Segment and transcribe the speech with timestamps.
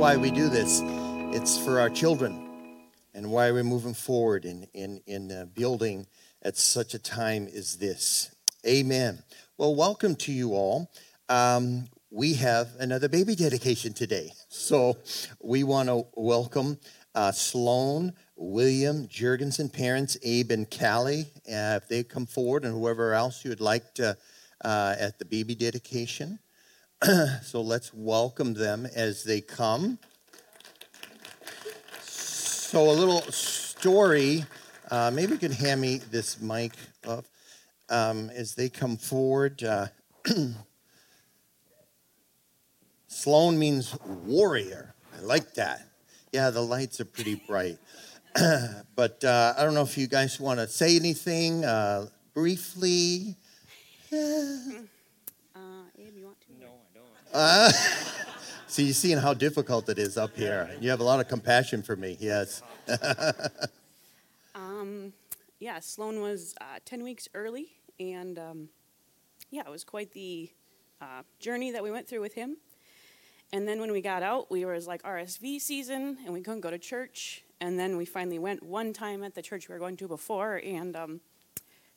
[0.00, 0.80] why we do this.
[1.36, 6.06] It's for our children and why we're moving forward in, in, in uh, building
[6.40, 8.34] at such a time as this.
[8.66, 9.22] Amen.
[9.58, 10.90] Well, welcome to you all.
[11.28, 14.32] Um, we have another baby dedication today.
[14.48, 14.96] So
[15.42, 16.78] we want to welcome
[17.14, 23.12] uh, Sloan, William, Jurgensen parents, Abe and Callie, uh, if they come forward, and whoever
[23.12, 24.16] else you would like to
[24.64, 26.38] uh, at the baby dedication.
[27.42, 29.98] so let's welcome them as they come.
[32.02, 34.44] So, a little story.
[34.90, 36.72] Uh, maybe you can hand me this mic
[37.08, 37.24] up
[37.88, 39.62] um, as they come forward.
[39.62, 39.86] Uh,
[43.08, 44.94] Sloan means warrior.
[45.16, 45.88] I like that.
[46.32, 47.78] Yeah, the lights are pretty bright.
[48.94, 53.36] but uh, I don't know if you guys want to say anything uh, briefly.
[57.32, 57.70] Uh,
[58.66, 60.70] see, you're seeing how difficult it is up here.
[60.80, 62.62] You have a lot of compassion for me, yes.
[64.54, 65.12] um,
[65.60, 67.68] yeah, Sloan was uh, 10 weeks early,
[68.00, 68.68] and um,
[69.50, 70.50] yeah, it was quite the
[71.00, 72.56] uh, journey that we went through with him.
[73.52, 76.70] And then when we got out, we were like RSV season, and we couldn't go
[76.70, 77.44] to church.
[77.60, 80.60] And then we finally went one time at the church we were going to before,
[80.64, 81.20] and um,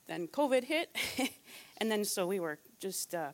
[0.07, 0.95] then COVID hit.
[1.77, 3.31] and then so we were just uh,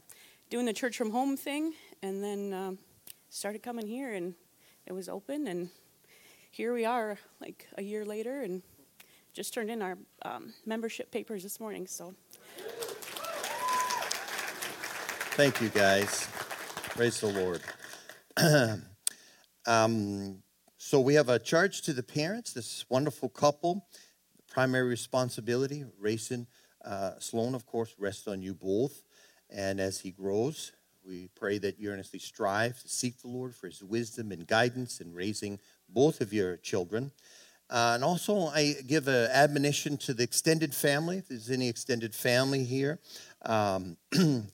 [0.50, 2.80] doing the church from home thing, and then um,
[3.30, 4.33] started coming here, and
[4.88, 5.69] it was open, and
[6.50, 8.64] here we are, like a year later, and
[9.33, 11.86] just turned in our um, membership papers this morning.
[11.86, 12.16] So,
[15.36, 16.27] thank you, guys.
[16.89, 17.61] Praise the Lord.
[19.67, 20.42] um,
[20.77, 22.53] so we have a charge to the parents.
[22.53, 23.86] This wonderful couple,
[24.50, 26.47] primary responsibility, Rayson
[26.83, 29.03] uh, Sloan, of course, rests on you both.
[29.50, 30.71] And as he grows,
[31.05, 35.02] we pray that you earnestly strive to seek the Lord for his wisdom and guidance
[35.02, 37.11] in raising both of your children.
[37.70, 41.17] Uh, and also, I give an admonition to the extended family.
[41.17, 42.99] If there's any extended family here,
[43.43, 43.98] um,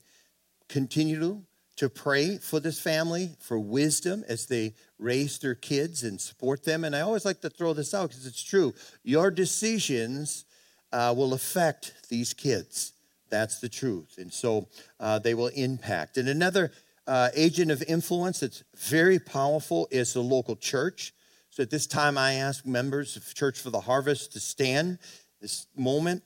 [0.68, 1.42] continue to,
[1.76, 6.84] to pray for this family for wisdom as they raise their kids and support them.
[6.84, 8.74] And I always like to throw this out because it's true.
[9.02, 10.44] Your decisions
[10.92, 12.92] uh, will affect these kids.
[13.28, 14.16] That's the truth.
[14.18, 14.68] And so
[15.00, 16.16] uh, they will impact.
[16.16, 16.72] And another
[17.06, 21.14] uh, agent of influence that's very powerful is the local church.
[21.50, 24.98] So at this time, I ask members of Church for the Harvest to stand
[25.40, 26.22] this moment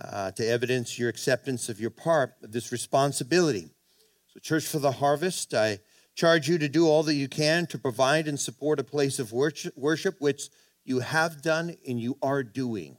[0.00, 3.70] uh, to evidence your acceptance of your part of this responsibility.
[4.28, 5.80] So, Church for the Harvest, I
[6.14, 9.32] charge you to do all that you can to provide and support a place of
[9.32, 10.48] worship, which
[10.84, 12.96] you have done and you are doing.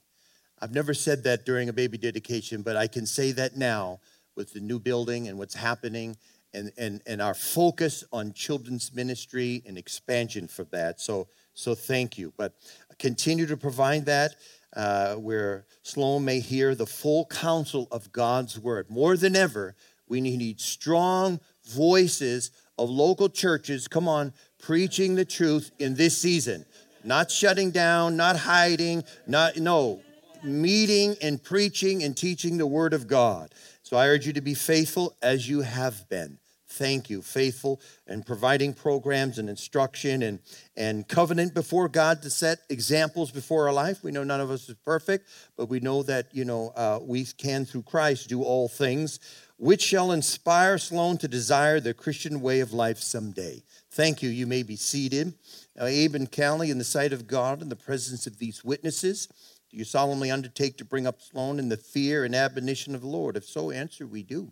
[0.61, 3.99] I've never said that during a baby dedication, but I can say that now
[4.35, 6.15] with the new building and what's happening
[6.53, 11.01] and, and, and our focus on children's ministry and expansion for that.
[11.01, 12.31] So, so thank you.
[12.37, 12.53] But
[12.99, 14.35] continue to provide that
[14.75, 18.89] uh, where Sloan may hear the full counsel of God's word.
[18.89, 19.75] More than ever,
[20.07, 26.65] we need strong voices of local churches, come on, preaching the truth in this season.
[27.03, 30.01] Not shutting down, not hiding, not, no,
[30.43, 33.53] meeting and preaching and teaching the Word of God.
[33.83, 36.37] So I urge you to be faithful as you have been.
[36.71, 40.39] Thank you, faithful and providing programs and instruction and,
[40.77, 44.03] and covenant before God to set examples before our life.
[44.03, 47.25] We know none of us is perfect, but we know that you know uh, we
[47.25, 49.19] can through Christ do all things,
[49.57, 53.63] which shall inspire Sloan to desire the Christian way of life someday.
[53.91, 54.29] Thank you.
[54.29, 55.33] You may be seated.
[55.75, 59.27] Now, Abe and Callie, in the sight of God, in the presence of these witnesses,
[59.71, 63.07] do you solemnly undertake to bring up Sloan in the fear and admonition of the
[63.07, 63.37] Lord?
[63.37, 64.51] If so, answer, we do.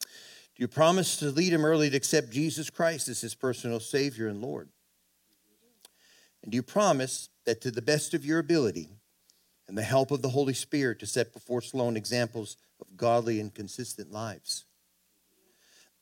[0.00, 4.28] Do you promise to lead him early to accept Jesus Christ as his personal Savior
[4.28, 4.70] and Lord?
[6.42, 8.88] And do you promise that to the best of your ability
[9.68, 13.52] and the help of the Holy Spirit to set before Sloan examples of godly and
[13.52, 14.64] consistent lives?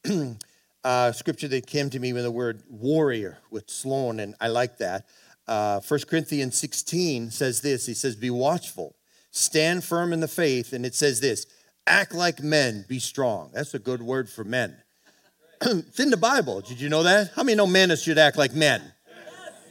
[0.84, 4.78] uh, scripture that came to me with the word warrior with Sloan, and I like
[4.78, 5.06] that.
[5.48, 8.96] Uh, 1 Corinthians 16 says this He says, Be watchful,
[9.30, 10.72] stand firm in the faith.
[10.72, 11.46] And it says this
[11.86, 13.50] act like men, be strong.
[13.54, 14.76] That's a good word for men.
[15.62, 16.60] it's in the Bible.
[16.60, 17.30] Did you know that?
[17.34, 18.82] How many know men should act like men?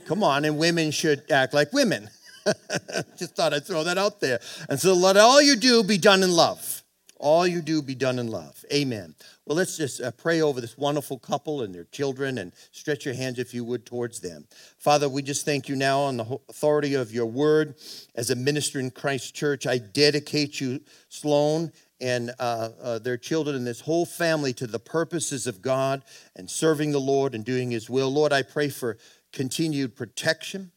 [0.05, 2.09] Come on, and women should act like women.
[3.17, 4.39] Just thought I'd throw that out there.
[4.69, 6.83] And so let all you do be done in love.
[7.17, 8.63] All you do be done in love.
[8.71, 9.15] Amen.
[9.45, 13.13] Well, let's just uh, pray over this wonderful couple and their children and stretch your
[13.13, 14.47] hands, if you would, towards them.
[14.79, 17.75] Father, we just thank you now on the authority of your word
[18.15, 19.67] as a minister in Christ Church.
[19.67, 21.71] I dedicate you, Sloan,
[22.01, 26.03] and uh, uh, their children and this whole family to the purposes of God
[26.35, 28.11] and serving the Lord and doing His will.
[28.11, 28.97] Lord, I pray for
[29.31, 30.71] continued protection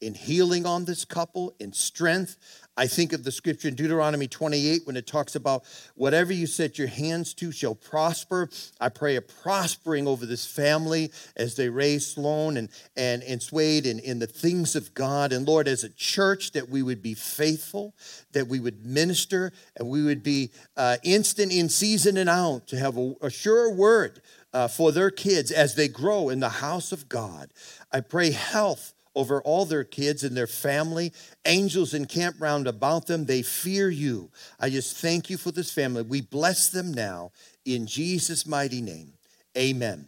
[0.00, 2.36] in healing on this couple, in strength.
[2.76, 5.64] I think of the scripture in Deuteronomy 28 when it talks about
[5.94, 8.48] whatever you set your hands to shall prosper.
[8.80, 13.84] I pray a prospering over this family as they raise Sloan and, and, and Swade
[13.84, 15.34] in, in the things of God.
[15.34, 17.94] And Lord, as a church, that we would be faithful,
[18.32, 22.78] that we would minister, and we would be uh, instant in season and out to
[22.78, 24.22] have a, a sure word
[24.54, 27.50] uh, for their kids as they grow in the house of God.
[27.92, 31.12] I pray health over all their kids and their family.
[31.44, 33.26] Angels encamp round about them.
[33.26, 34.30] They fear you.
[34.58, 36.02] I just thank you for this family.
[36.02, 37.32] We bless them now
[37.64, 39.12] in Jesus' mighty name.
[39.56, 40.06] Amen.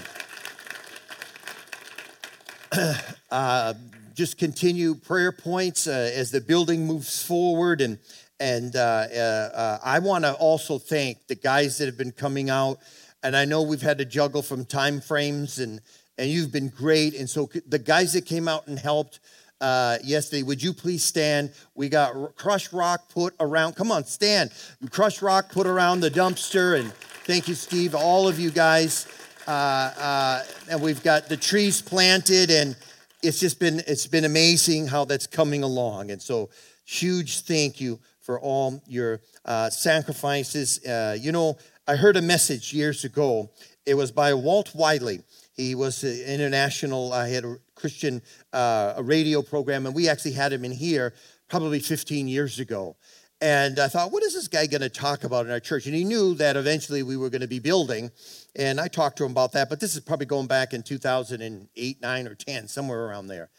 [3.32, 3.74] uh,
[4.16, 7.82] just continue prayer points uh, as the building moves forward.
[7.82, 8.00] And,
[8.40, 12.50] and uh, uh, uh I want to also thank the guys that have been coming
[12.50, 12.80] out.
[13.22, 15.82] And I know we've had to juggle from time frames, and,
[16.18, 17.14] and you've been great.
[17.14, 19.20] And so the guys that came out and helped
[19.62, 21.52] uh, yesterday, would you please stand?
[21.76, 23.76] We got crushed rock put around.
[23.76, 24.52] Come on, stand.
[24.90, 26.80] Crushed rock put around the dumpster.
[26.80, 26.92] And
[27.26, 29.06] thank you, Steve, all of you guys.
[29.48, 32.76] Uh, uh, and we've got the trees planted, and
[33.24, 36.12] it's just been it's been amazing how that's coming along.
[36.12, 36.50] And so,
[36.84, 40.86] huge thank you for all your uh, sacrifices.
[40.86, 41.58] Uh, you know,
[41.88, 43.50] I heard a message years ago.
[43.86, 45.22] It was by Walt Wiley.
[45.56, 47.14] He was an international.
[47.14, 48.22] I had a Christian
[48.52, 51.14] uh, a radio program, and we actually had him in here
[51.48, 52.98] probably 15 years ago.
[53.40, 55.86] And I thought, what is this guy going to talk about in our church?
[55.86, 58.10] And he knew that eventually we were going to be building.
[58.56, 62.02] And I talked to him about that, but this is probably going back in 2008,
[62.02, 63.50] 9, or 10, somewhere around there.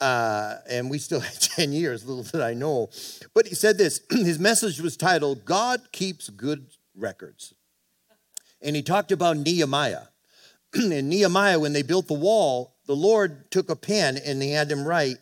[0.00, 2.90] Uh, and we still had 10 years, little did I know.
[3.34, 7.54] But he said this his message was titled, God Keeps Good Records.
[8.62, 10.04] And he talked about Nehemiah.
[10.74, 14.68] and Nehemiah, when they built the wall, the Lord took a pen and he had
[14.68, 15.16] them write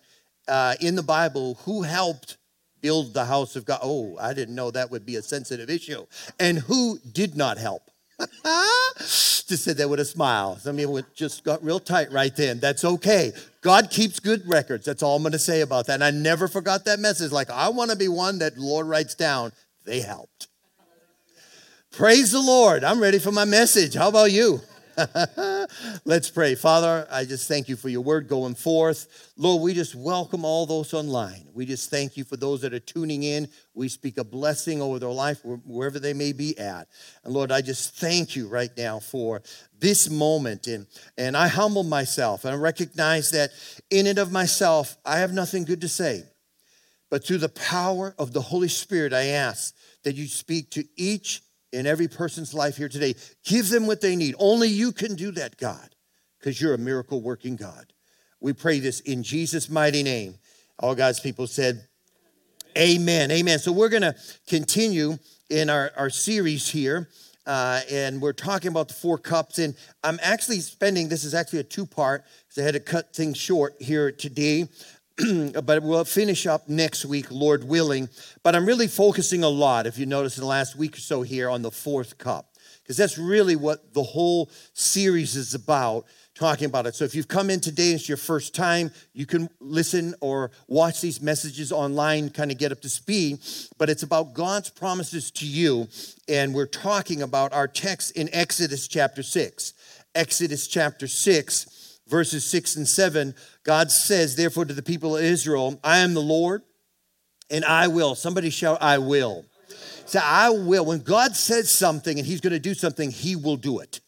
[0.48, 2.36] uh, in the Bible who helped
[2.82, 3.80] build the house of God.
[3.82, 6.04] Oh, I didn't know that would be a sensitive issue.
[6.38, 7.82] And who did not help?
[8.98, 10.56] just said that with a smile.
[10.56, 12.58] Some you just got real tight right then.
[12.58, 13.32] That's okay.
[13.60, 14.86] God keeps good records.
[14.86, 15.94] That's all I'm going to say about that.
[15.94, 17.32] And I never forgot that message.
[17.32, 19.52] Like, I want to be one that Lord writes down.
[19.84, 20.48] They helped.
[21.92, 22.84] Praise the Lord.
[22.84, 23.94] I'm ready for my message.
[23.94, 24.60] How about you?
[26.04, 26.54] Let's pray.
[26.54, 29.32] Father, I just thank you for your word going forth.
[29.36, 31.48] Lord, we just welcome all those online.
[31.54, 33.48] We just thank you for those that are tuning in.
[33.74, 36.88] We speak a blessing over their life wherever they may be at.
[37.24, 39.42] And Lord, I just thank you right now for
[39.78, 40.66] this moment.
[40.66, 43.50] And, and I humble myself and I recognize that
[43.90, 46.24] in and of myself, I have nothing good to say.
[47.10, 51.42] But through the power of the Holy Spirit, I ask that you speak to each
[51.72, 53.14] in every person's life here today.
[53.44, 54.34] Give them what they need.
[54.38, 55.94] Only you can do that, God,
[56.38, 57.92] because you're a miracle working God.
[58.40, 60.36] We pray this in Jesus' mighty name.
[60.78, 61.86] All God's people said,
[62.76, 63.30] Amen.
[63.30, 63.58] Amen.
[63.58, 64.14] So we're going to
[64.48, 65.18] continue
[65.50, 67.08] in our, our series here.
[67.44, 69.58] Uh, and we're talking about the four cups.
[69.58, 73.14] And I'm actually spending, this is actually a two part, because I had to cut
[73.14, 74.68] things short here today.
[75.64, 78.08] but we'll finish up next week, Lord willing.
[78.42, 81.22] But I'm really focusing a lot, if you notice in the last week or so
[81.22, 86.66] here, on the fourth cup, because that's really what the whole series is about talking
[86.66, 86.94] about it.
[86.94, 91.00] So if you've come in today it's your first time, you can listen or watch
[91.00, 93.38] these messages online, kind of get up to speed.
[93.78, 95.88] But it's about God's promises to you.
[96.28, 99.74] And we're talking about our text in Exodus chapter 6.
[100.14, 101.81] Exodus chapter 6,
[102.12, 103.34] verses 6 and 7.
[103.64, 106.62] God says, Therefore, to the people of Israel, I am the Lord,
[107.50, 108.14] and I will.
[108.14, 109.46] Somebody shout, I will.
[110.04, 110.84] Say, I will.
[110.84, 114.00] When God says something and He's going to do something, He will do it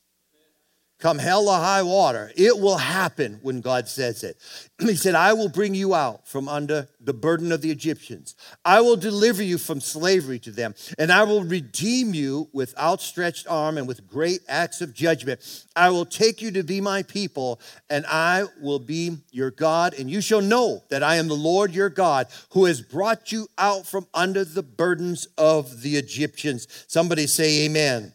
[0.99, 2.33] come hell or high water.
[2.37, 4.37] It will happen when God says it.
[4.79, 8.35] he said, I will bring you out from under the burden of the Egyptians.
[8.65, 13.47] I will deliver you from slavery to them, and I will redeem you with outstretched
[13.49, 15.41] arm and with great acts of judgment.
[15.77, 17.61] I will take you to be my people,
[17.91, 21.75] and I will be your God, and you shall know that I am the Lord
[21.75, 26.67] your God who has brought you out from under the burdens of the Egyptians.
[26.87, 28.13] Somebody say, Amen.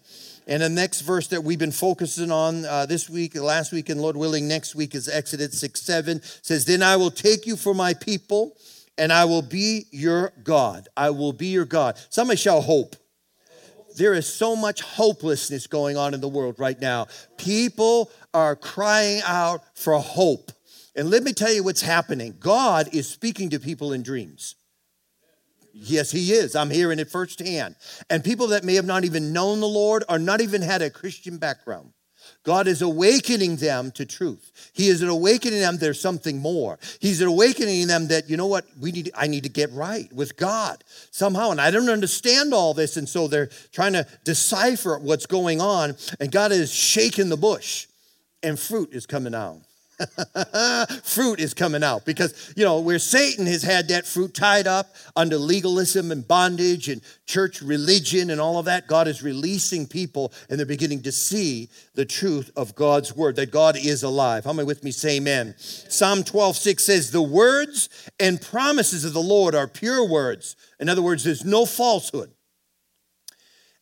[0.50, 4.02] And the next verse that we've been focusing on uh, this week, last week, and
[4.02, 7.76] Lord willing, next week is Exodus 6 7 says, Then I will take you for
[7.76, 8.58] my people,
[8.98, 10.88] and I will be your God.
[10.98, 12.00] I will be your God.
[12.10, 12.96] Somebody shall hope.
[13.96, 17.06] There is so much hopelessness going on in the world right now.
[17.38, 20.52] People are crying out for hope.
[20.96, 24.56] And let me tell you what's happening God is speaking to people in dreams.
[25.74, 26.56] Yes, he is.
[26.56, 27.76] I'm hearing it firsthand.
[28.10, 30.90] And people that may have not even known the Lord or not even had a
[30.90, 31.94] Christian background.
[32.44, 34.72] God is awakening them to truth.
[34.74, 36.80] He is awakening them there's something more.
[37.00, 40.38] He's awakening them that you know what we need I need to get right with
[40.38, 45.26] God somehow and I don't understand all this and so they're trying to decipher what's
[45.26, 47.88] going on and God is shaking the bush
[48.42, 49.62] and fruit is coming out.
[51.04, 54.96] fruit is coming out because, you know, where Satan has had that fruit tied up
[55.16, 60.32] under legalism and bondage and church religion and all of that, God is releasing people
[60.50, 64.46] and they're beginning to see the truth of God's word, that God is alive.
[64.46, 65.56] How many with me say amen?
[65.58, 67.90] Psalm 12, 6 says, The words
[68.20, 70.56] and promises of the Lord are pure words.
[70.80, 72.32] In other words, there's no falsehood.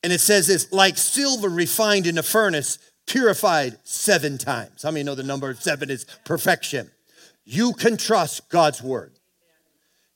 [0.03, 4.83] And it says this like silver refined in a furnace purified seven times.
[4.83, 6.91] How many know the number seven is perfection?
[7.45, 9.13] You can trust God's word.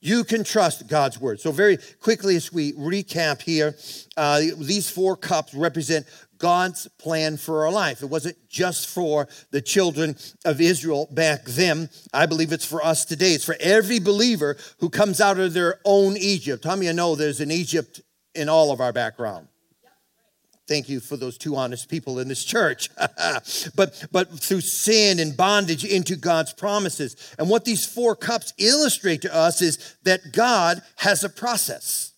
[0.04, 1.40] You can trust God's word.
[1.40, 3.76] So, very quickly, as we recap here,
[4.18, 6.08] uh, these four cups represent
[6.40, 8.02] God's plan for our life.
[8.02, 11.88] It wasn't just for the children of Israel back then.
[12.12, 13.34] I believe it's for us today.
[13.34, 16.64] It's for every believer who comes out of their own Egypt.
[16.64, 18.02] How many you know there's an Egypt
[18.34, 19.50] in all of our background?
[20.72, 22.90] Thank you for those two honest people in this church.
[23.76, 27.36] but, but through sin and bondage into God's promises.
[27.38, 32.14] And what these four cups illustrate to us is that God has a process.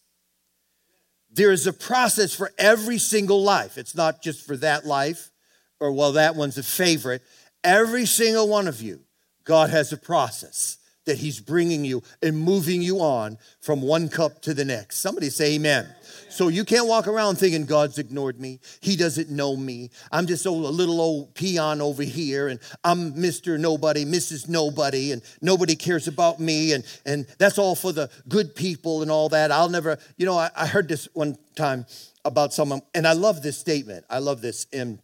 [1.32, 3.80] There is a process for every single life.
[3.80, 5.32] It's not just for that life
[5.80, 7.24] or, well, that one's a favorite.
[7.64, 9.00] Every single one of you,
[9.46, 14.44] God has a process that He's bringing you and moving you on from one cup
[14.44, 15.00] to the next.
[15.00, 15.88] Somebody say, Amen.
[16.34, 18.60] So you can't walk around thinking God's ignored me.
[18.82, 19.92] He doesn't know me.
[20.12, 23.60] I'm just a little old peon over here, and I'm Mr.
[23.60, 24.50] Nobody, Mrs.
[24.50, 29.12] Nobody, and nobody cares about me, and, and that's all for the good people and
[29.12, 29.52] all that.
[29.52, 31.86] I'll never, you know, I, I heard this one time
[32.26, 34.04] about someone, and I love this statement.
[34.10, 34.66] I love this.
[34.74, 35.03] And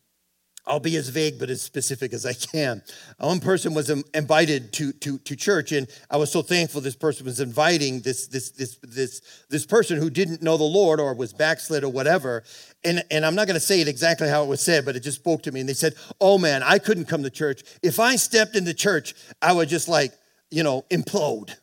[0.70, 2.84] I'll be as vague but as specific as I can.
[3.18, 7.26] One person was invited to, to, to church, and I was so thankful this person
[7.26, 11.34] was inviting this, this, this, this, this person who didn't know the Lord or was
[11.34, 12.44] backslid or whatever.
[12.84, 15.00] And, and I'm not going to say it exactly how it was said, but it
[15.00, 15.60] just spoke to me.
[15.60, 17.64] And they said, Oh man, I couldn't come to church.
[17.82, 20.14] If I stepped into church, I would just like,
[20.52, 21.56] you know, implode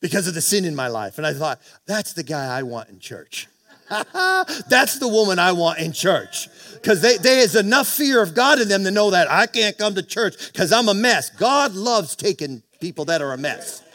[0.00, 1.18] because of the sin in my life.
[1.18, 3.48] And I thought, That's the guy I want in church.
[4.68, 6.48] That's the woman I want in church.
[6.74, 9.94] Because they is enough fear of God in them to know that I can't come
[9.94, 11.30] to church because I'm a mess.
[11.30, 13.82] God loves taking people that are a mess.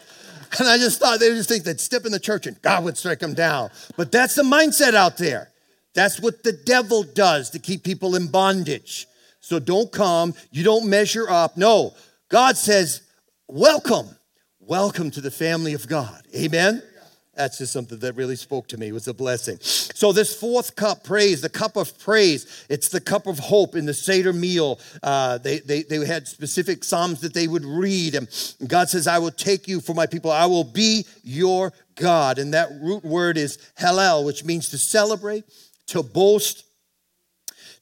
[0.58, 2.98] And I just thought they just think they'd step in the church and God would
[2.98, 3.70] strike them down.
[3.96, 5.52] But that's the mindset out there.
[5.94, 9.06] That's what the devil does to keep people in bondage.
[9.38, 11.56] So don't come, you don't measure up.
[11.56, 11.94] No,
[12.28, 13.02] God says,
[13.46, 14.08] Welcome,
[14.58, 16.22] welcome to the family of God.
[16.34, 16.82] Amen.
[17.34, 18.88] That's just something that really spoke to me.
[18.88, 19.58] It was a blessing.
[19.60, 23.86] So, this fourth cup, praise, the cup of praise, it's the cup of hope in
[23.86, 24.80] the Seder meal.
[25.02, 28.16] Uh, they, they, they had specific Psalms that they would read.
[28.16, 28.28] And
[28.66, 32.38] God says, I will take you for my people, I will be your God.
[32.38, 35.44] And that root word is hallel, which means to celebrate,
[35.88, 36.64] to boast,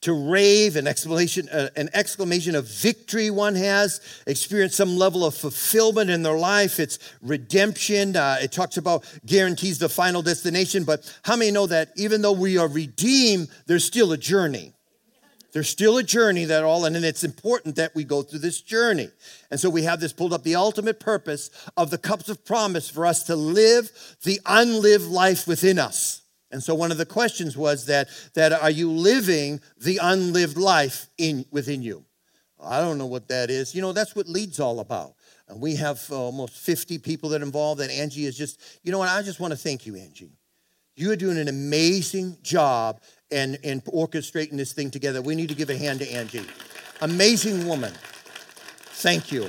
[0.03, 5.35] to rave, an exclamation, uh, an exclamation of victory one has, experience some level of
[5.35, 6.79] fulfillment in their life.
[6.79, 8.15] It's redemption.
[8.15, 10.85] Uh, it talks about guarantees the final destination.
[10.85, 14.73] But how many know that even though we are redeemed, there's still a journey?
[15.53, 19.09] There's still a journey that all, and it's important that we go through this journey.
[19.51, 22.91] And so we have this pulled up the ultimate purpose of the cups of promise
[22.91, 23.91] for us to live
[24.25, 26.23] the unlived life within us.
[26.51, 31.09] And so one of the questions was that, that are you living the unlived life
[31.19, 32.05] in, within you?
[32.61, 33.75] I don't know what that is.
[33.75, 35.15] You know, that's what Lead's all about.
[35.49, 38.93] And we have uh, almost 50 people that are involved, and Angie is just, you
[38.93, 40.33] know what, I just want to thank you, Angie.
[40.97, 43.01] You are doing an amazing job
[43.31, 45.23] and, and orchestrating this thing together.
[45.23, 46.45] We need to give a hand to Angie.
[47.01, 47.93] Amazing woman.
[48.91, 49.49] Thank you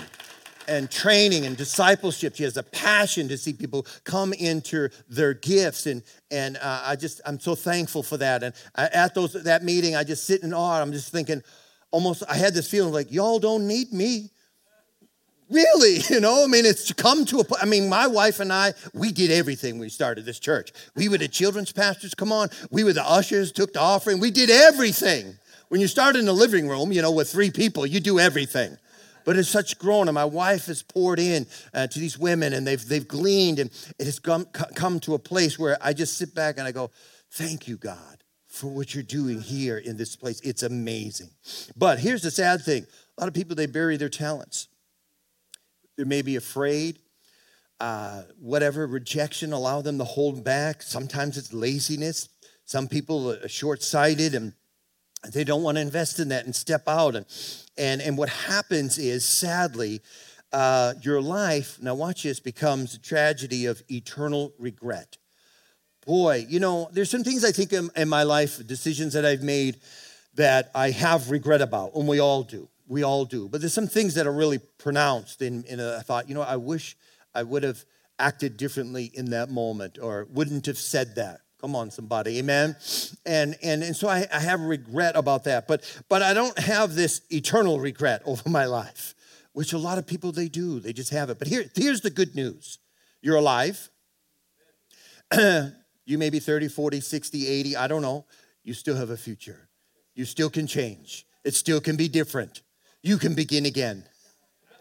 [0.69, 2.35] and training and discipleship.
[2.35, 6.95] She has a passion to see people come into their gifts, and and uh, I
[6.95, 8.43] just I'm so thankful for that.
[8.43, 10.79] And I, at those that meeting, I just sit in awe.
[10.79, 11.41] I'm just thinking,
[11.91, 14.29] almost I had this feeling like y'all don't need me.
[15.49, 18.73] Really, you know, I mean, it's come to a I mean, my wife and I,
[18.93, 20.71] we did everything we started this church.
[20.95, 22.49] We were the children's pastors, come on.
[22.69, 24.19] We were the ushers, took the offering.
[24.19, 25.35] We did everything.
[25.69, 28.77] When you start in the living room, you know, with three people, you do everything
[29.25, 32.65] but it's such grown and my wife has poured in uh, to these women and
[32.65, 34.45] they've, they've gleaned and it has come,
[34.75, 36.91] come to a place where i just sit back and i go
[37.31, 40.41] thank you god for what you're doing here in this place.
[40.41, 41.29] It's amazing.
[41.77, 42.87] But here's the sad thing.
[43.15, 44.67] A lot of people they bury their talents.
[45.97, 46.97] They may be afraid
[47.79, 50.81] uh, whatever rejection allow them to hold back.
[50.81, 52.29] Sometimes it's laziness.
[52.65, 54.53] Some people are short-sighted and
[55.31, 57.25] they don't want to invest in that and step out and
[57.79, 60.01] and, and what happens is, sadly,
[60.51, 65.17] uh, your life, now watch this, becomes a tragedy of eternal regret.
[66.05, 69.43] Boy, you know, there's some things I think in, in my life, decisions that I've
[69.43, 69.77] made
[70.35, 72.67] that I have regret about, and we all do.
[72.87, 73.47] We all do.
[73.47, 75.41] But there's some things that are really pronounced.
[75.41, 76.97] In, in a, thought, you know, I wish
[77.33, 77.85] I would have
[78.17, 81.41] acted differently in that moment or wouldn't have said that.
[81.61, 82.77] Come on, somebody, amen.
[83.25, 86.95] And and and so I, I have regret about that, but but I don't have
[86.95, 89.13] this eternal regret over my life,
[89.51, 90.79] which a lot of people they do.
[90.79, 91.37] They just have it.
[91.37, 92.79] But here, here's the good news:
[93.21, 93.89] you're alive.
[95.37, 98.25] you may be 30, 40, 60, 80, I don't know.
[98.63, 99.69] You still have a future.
[100.15, 101.27] You still can change.
[101.43, 102.63] It still can be different.
[103.03, 104.05] You can begin again.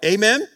[0.02, 0.48] Amen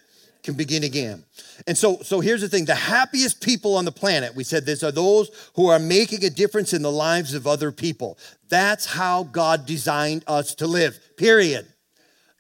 [0.43, 1.25] can begin again.
[1.67, 4.83] And so, so here's the thing the happiest people on the planet, we said this,
[4.83, 8.19] are those who are making a difference in the lives of other people.
[8.49, 11.67] That's how God designed us to live, period.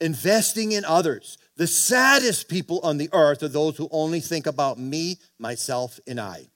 [0.00, 1.38] Investing in others.
[1.56, 6.20] The saddest people on the earth are those who only think about me, myself, and
[6.20, 6.46] I.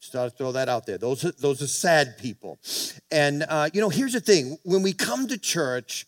[0.00, 0.98] Just to throw that out there.
[0.98, 2.58] Those are, those are sad people.
[3.10, 6.06] And, uh, you know, here's the thing when we come to church,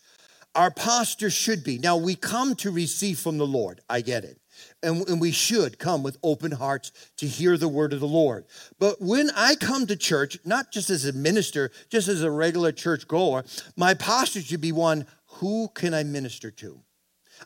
[0.54, 1.78] our posture should be.
[1.78, 3.80] Now, we come to receive from the Lord.
[3.88, 4.38] I get it.
[4.82, 8.44] And, we should come with open hearts to hear the word of the Lord.
[8.78, 12.70] But when I come to church, not just as a minister, just as a regular
[12.70, 13.44] church goer,
[13.76, 16.80] my posture should be one who can I minister to?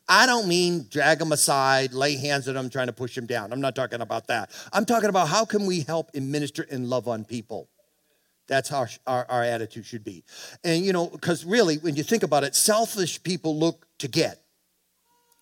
[0.08, 3.52] I don't mean drag them aside, lay hands on them, trying to push them down.
[3.52, 4.50] I'm not talking about that.
[4.72, 7.68] I'm talking about how can we help and minister and love on people.
[8.48, 10.24] That's how our, our attitude should be.
[10.64, 14.42] And, you know, because really, when you think about it, selfish people look to get,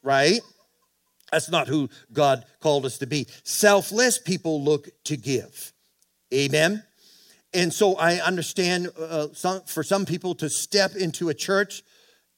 [0.03, 0.41] right?
[1.33, 3.27] That's not who God called us to be.
[3.45, 5.73] Selfless people look to give.
[6.35, 6.83] Amen?
[7.55, 11.83] And so I understand uh, some, for some people to step into a church,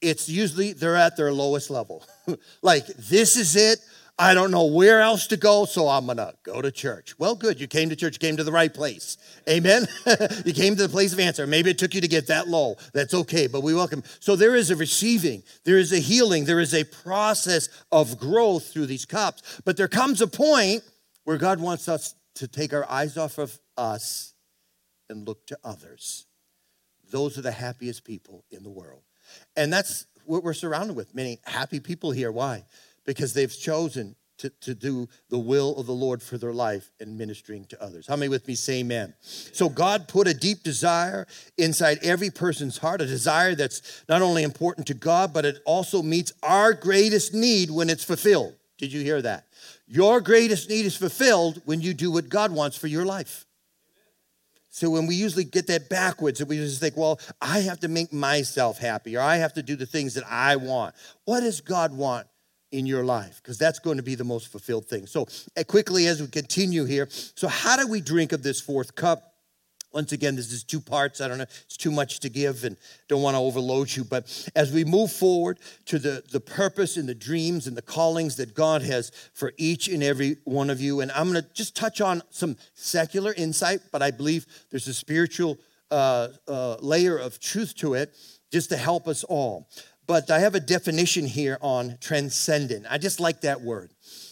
[0.01, 2.05] it's usually they're at their lowest level.
[2.61, 3.79] like, this is it.
[4.21, 7.17] I don't know where else to go, so I'm going to go to church.
[7.17, 7.61] Well, good.
[7.61, 9.17] You came to church, came to the right place.
[9.49, 9.87] Amen.
[10.45, 11.47] you came to the place of answer.
[11.47, 12.75] Maybe it took you to get that low.
[12.93, 14.03] That's okay, but we welcome.
[14.19, 18.73] So there is a receiving, there is a healing, there is a process of growth
[18.73, 19.61] through these cups.
[19.63, 20.83] But there comes a point
[21.23, 24.33] where God wants us to take our eyes off of us
[25.09, 26.25] and look to others.
[27.09, 29.03] Those are the happiest people in the world.
[29.55, 32.33] And that's what we're surrounded with many happy people here.
[32.33, 32.65] Why?
[33.05, 37.17] Because they've chosen to, to do the will of the Lord for their life and
[37.17, 38.07] ministering to others.
[38.07, 39.13] How many with me say amen?
[39.21, 44.43] So God put a deep desire inside every person's heart, a desire that's not only
[44.43, 48.55] important to God, but it also meets our greatest need when it's fulfilled.
[48.77, 49.45] Did you hear that?
[49.87, 53.45] Your greatest need is fulfilled when you do what God wants for your life.
[54.69, 57.87] So when we usually get that backwards, and we just think, well, I have to
[57.87, 60.95] make myself happy, or I have to do the things that I want.
[61.25, 62.27] What does God want
[62.71, 65.07] in your life because that's going to be the most fulfilled thing.
[65.07, 65.27] So,
[65.57, 69.29] uh, quickly as we continue here, so how do we drink of this fourth cup?
[69.91, 71.19] Once again, this is two parts.
[71.19, 72.77] I don't know, it's too much to give and
[73.07, 74.03] don't want to overload you.
[74.03, 78.35] But as we move forward to the, the purpose and the dreams and the callings
[78.35, 81.75] that God has for each and every one of you, and I'm going to just
[81.75, 85.57] touch on some secular insight, but I believe there's a spiritual
[85.89, 88.13] uh, uh, layer of truth to it
[88.51, 89.67] just to help us all.
[90.09, 92.87] But I have a definition here on transcendent.
[92.89, 93.91] I just like that word,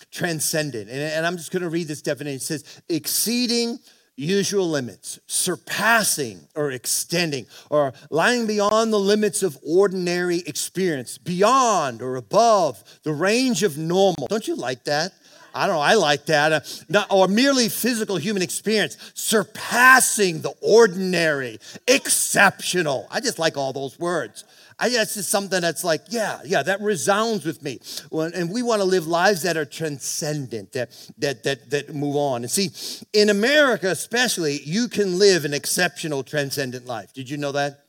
[0.09, 0.89] transcendent.
[0.89, 2.37] And, and I'm just going to read this definition.
[2.37, 3.77] It says, exceeding
[4.15, 12.15] usual limits, surpassing or extending, or lying beyond the limits of ordinary experience, beyond or
[12.15, 14.25] above the range of normal.
[14.29, 15.13] Don't you like that?
[15.53, 16.53] I don't know, I like that.
[16.53, 16.59] Uh,
[16.89, 23.07] not, or merely physical human experience, surpassing the ordinary, exceptional.
[23.11, 24.43] I just like all those words.
[24.79, 27.79] I that's just something that's like, yeah, yeah, that resounds with me.
[28.11, 32.43] And we want to live lives that are transcendent, that that that that move on.
[32.43, 32.69] And see,
[33.11, 37.11] in America especially, you can live an exceptional, transcendent life.
[37.13, 37.85] Did you know that?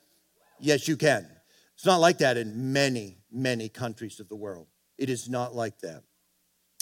[0.59, 1.27] Yes, you can.
[1.74, 4.66] It's not like that in many, many countries of the world.
[4.96, 6.03] It is not like that.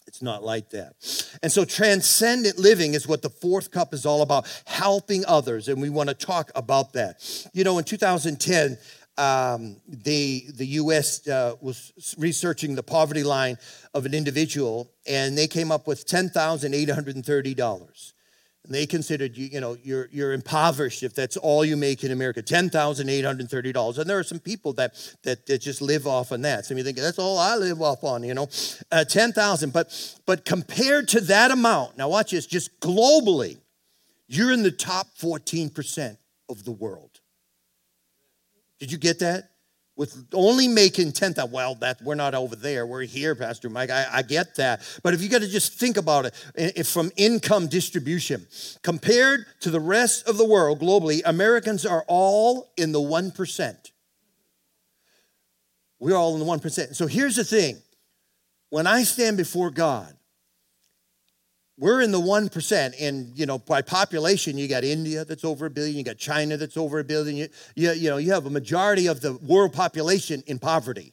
[0.07, 0.95] It's not like that.
[1.43, 5.69] And so, transcendent living is what the fourth cup is all about helping others.
[5.69, 7.49] And we want to talk about that.
[7.53, 8.79] You know, in 2010,
[9.19, 13.59] um, the, the US uh, was researching the poverty line
[13.95, 18.13] of an individual, and they came up with $10,830.
[18.67, 22.11] And they considered you, you know, you're, you're impoverished if that's all you make in
[22.11, 23.99] America, $10,830.
[23.99, 26.67] And there are some people that, that, that just live off on that.
[26.67, 28.49] So you think, that's all I live off on, you know,
[28.91, 29.73] uh, 10,000.
[29.73, 33.59] But, but compared to that amount, now watch this, just globally,
[34.27, 36.17] you're in the top 14%
[36.49, 37.16] of the world.
[38.79, 39.51] Did you get that?
[39.97, 42.87] With only making 10,000, well, that we're not over there.
[42.87, 43.89] We're here, Pastor Mike.
[43.89, 44.83] I, I get that.
[45.03, 48.47] But if you got to just think about it if from income distribution,
[48.83, 53.91] compared to the rest of the world globally, Americans are all in the 1%.
[55.99, 56.95] We're all in the 1%.
[56.95, 57.79] So here's the thing
[58.69, 60.15] when I stand before God,
[61.79, 65.71] we're in the 1% and you know by population you got india that's over a
[65.71, 68.51] billion you got china that's over a billion you, you, you know you have a
[68.51, 71.13] majority of the world population in poverty.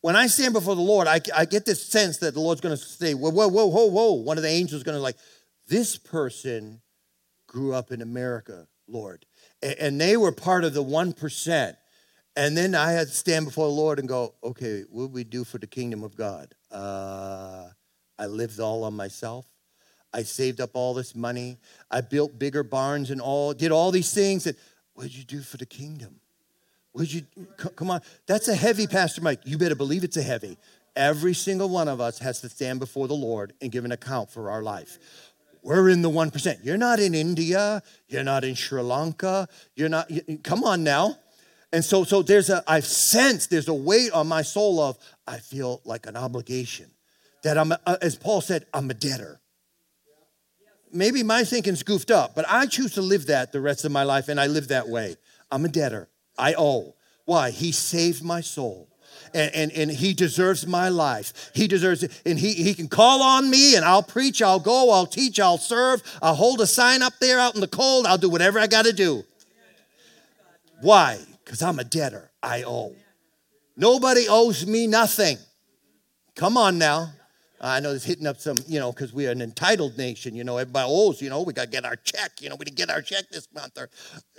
[0.00, 2.76] When i stand before the lord i, I get this sense that the lord's going
[2.76, 4.12] to say whoa whoa whoa whoa whoa.
[4.12, 5.16] One of the angels is going to like
[5.68, 6.80] this person
[7.46, 9.26] grew up in america lord.
[9.62, 11.76] And, and they were part of the 1%
[12.36, 15.24] and then i had to stand before the lord and go okay what do we
[15.24, 16.54] do for the kingdom of god?
[16.70, 17.68] Uh,
[18.18, 19.46] i lived all on myself
[20.12, 21.58] I saved up all this money.
[21.90, 24.46] I built bigger barns and all, did all these things.
[24.46, 24.56] And
[24.94, 26.16] what did you do for the kingdom?
[26.92, 27.22] What did you,
[27.76, 28.00] come on.
[28.26, 29.40] That's a heavy, Pastor Mike.
[29.44, 30.58] You better believe it's a heavy.
[30.96, 34.30] Every single one of us has to stand before the Lord and give an account
[34.30, 34.98] for our life.
[35.62, 36.64] We're in the 1%.
[36.64, 37.82] You're not in India.
[38.08, 39.46] You're not in Sri Lanka.
[39.76, 40.10] You're not,
[40.42, 41.16] come on now.
[41.72, 45.38] And so, so there's a, I've sensed there's a weight on my soul of, I
[45.38, 46.90] feel like an obligation.
[47.42, 49.39] That I'm, as Paul said, I'm a debtor
[50.92, 54.02] maybe my thinking's goofed up, but I choose to live that the rest of my
[54.02, 55.16] life, and I live that way.
[55.50, 56.08] I'm a debtor.
[56.38, 56.94] I owe.
[57.24, 57.50] Why?
[57.50, 58.88] He saved my soul.
[59.34, 61.50] And, and, and he deserves my life.
[61.54, 62.22] He deserves it.
[62.24, 65.58] And he, he can call on me and I'll preach, I'll go, I'll teach, I'll
[65.58, 68.66] serve, I'll hold a sign up there out in the cold, I'll do whatever I
[68.66, 69.22] got to do.
[70.80, 71.18] Why?
[71.44, 72.30] Because I'm a debtor.
[72.42, 72.94] I owe.
[73.76, 75.38] Nobody owes me nothing.
[76.34, 77.12] Come on now.
[77.60, 80.56] I know it's hitting up some, you know, because we're an entitled nation, you know,
[80.56, 82.88] everybody owes, you know, we got to get our check, you know, we didn't get
[82.88, 83.76] our check this month.
[83.76, 83.90] Or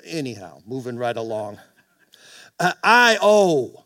[0.04, 1.60] anyhow, moving right along.
[2.60, 3.86] Uh, I owe.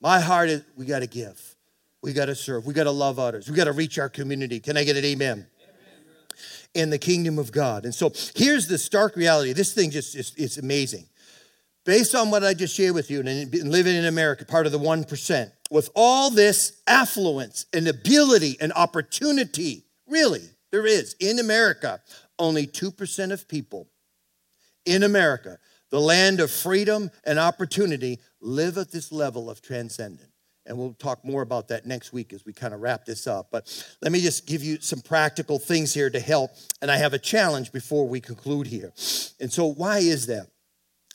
[0.00, 1.54] My heart is, we got to give.
[2.02, 2.66] We got to serve.
[2.66, 3.48] We got to love others.
[3.48, 4.60] We got to reach our community.
[4.60, 5.46] Can I get an amen?
[6.74, 7.84] In the kingdom of God.
[7.84, 9.52] And so here's the stark reality.
[9.52, 11.06] This thing just is it's amazing.
[11.84, 14.78] Based on what I just shared with you and living in America, part of the
[14.78, 22.00] 1%, with all this affluence and ability and opportunity, really, there is in America,
[22.38, 23.88] only 2% of people
[24.86, 25.58] in America,
[25.90, 30.30] the land of freedom and opportunity, live at this level of transcendence.
[30.64, 33.48] And we'll talk more about that next week as we kind of wrap this up.
[33.50, 36.52] But let me just give you some practical things here to help.
[36.82, 38.92] And I have a challenge before we conclude here.
[39.40, 40.46] And so, why is that?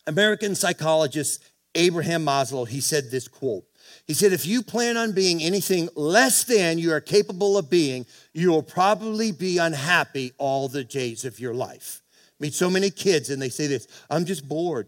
[0.06, 3.64] American psychologist Abraham Maslow, he said this quote
[4.08, 8.06] he said, if you plan on being anything less than you are capable of being,
[8.34, 12.02] you will probably be unhappy all the days of your life.
[12.40, 14.88] meet so many kids and they say this I'm just bored.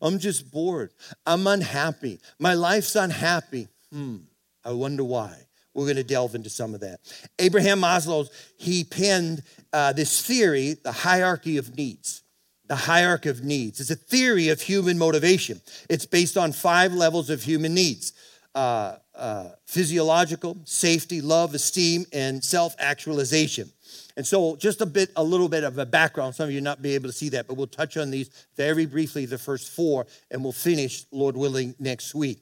[0.00, 0.92] I'm just bored.
[1.26, 2.20] I'm unhappy.
[2.38, 3.68] My life's unhappy.
[3.92, 4.18] Hmm,
[4.64, 5.34] I wonder why.
[5.74, 7.00] We're going to delve into some of that.
[7.38, 12.22] Abraham Maslow, he penned uh, this theory, the hierarchy of needs.
[12.68, 13.80] The hierarchy of needs.
[13.80, 15.60] It's a theory of human motivation.
[15.88, 18.12] It's based on five levels of human needs
[18.56, 23.70] uh, uh, physiological, safety, love, esteem, and self actualization.
[24.16, 26.34] And so, just a bit, a little bit of a background.
[26.34, 28.86] Some of you not be able to see that, but we'll touch on these very
[28.86, 32.38] briefly, the first four, and we'll finish, Lord willing, next week.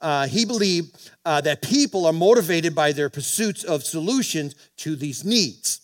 [0.00, 5.24] Uh, he believed uh, that people are motivated by their pursuits of solutions to these
[5.24, 5.80] needs.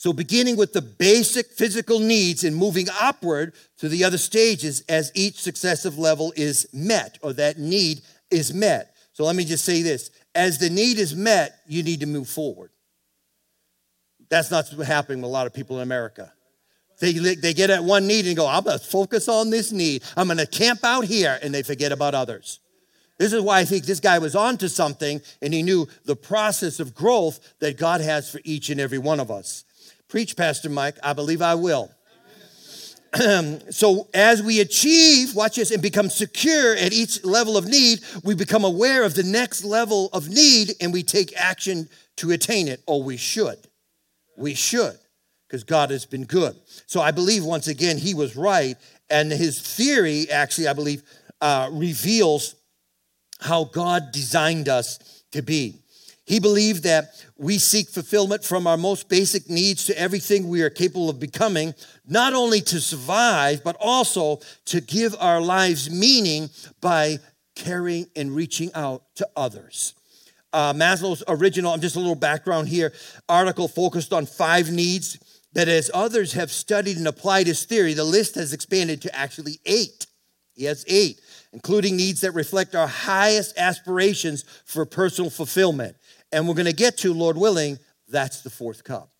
[0.00, 5.12] So, beginning with the basic physical needs and moving upward to the other stages as
[5.14, 8.96] each successive level is met or that need is met.
[9.12, 12.30] So, let me just say this as the need is met, you need to move
[12.30, 12.70] forward.
[14.30, 16.32] That's not happening with a lot of people in America.
[16.98, 20.02] They, they get at one need and go, I'm going to focus on this need.
[20.16, 22.60] I'm going to camp out here, and they forget about others.
[23.18, 26.80] This is why I think this guy was onto something and he knew the process
[26.80, 29.64] of growth that God has for each and every one of us.
[30.10, 30.96] Preach, Pastor Mike.
[31.04, 31.88] I believe I will.
[33.70, 38.34] so as we achieve, watch this, and become secure at each level of need, we
[38.34, 42.82] become aware of the next level of need and we take action to attain it,
[42.86, 43.56] or we should.
[44.36, 44.98] We should,
[45.46, 46.56] because God has been good.
[46.86, 48.76] So I believe once again he was right,
[49.08, 51.04] and his theory actually, I believe,
[51.40, 52.56] uh, reveals
[53.40, 55.76] how God designed us to be.
[56.30, 60.70] He believed that we seek fulfillment from our most basic needs to everything we are
[60.70, 61.74] capable of becoming,
[62.06, 66.48] not only to survive, but also to give our lives meaning
[66.80, 67.18] by
[67.56, 69.94] caring and reaching out to others.
[70.52, 72.92] Uh, Maslow's original, I'm just a little background here,
[73.28, 75.18] article focused on five needs
[75.54, 79.58] that, as others have studied and applied his theory, the list has expanded to actually
[79.66, 80.06] eight.
[80.54, 81.20] He has eight,
[81.52, 85.96] including needs that reflect our highest aspirations for personal fulfillment.
[86.32, 89.10] And we're going to get to, Lord willing, that's the fourth cup.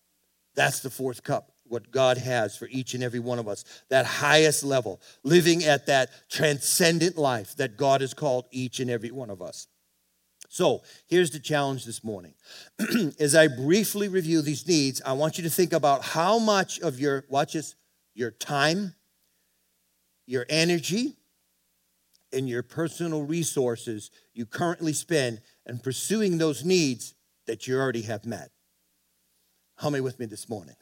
[0.55, 3.63] That's the fourth cup, what God has for each and every one of us.
[3.89, 9.11] That highest level, living at that transcendent life that God has called each and every
[9.11, 9.67] one of us.
[10.49, 12.33] So here's the challenge this morning.
[13.19, 16.99] As I briefly review these needs, I want you to think about how much of
[16.99, 17.75] your, watch this,
[18.13, 18.93] your time,
[20.27, 21.15] your energy,
[22.33, 25.41] and your personal resources you currently spend
[25.71, 27.15] in pursuing those needs
[27.47, 28.51] that you already have met.
[29.77, 30.75] How many with me this morning?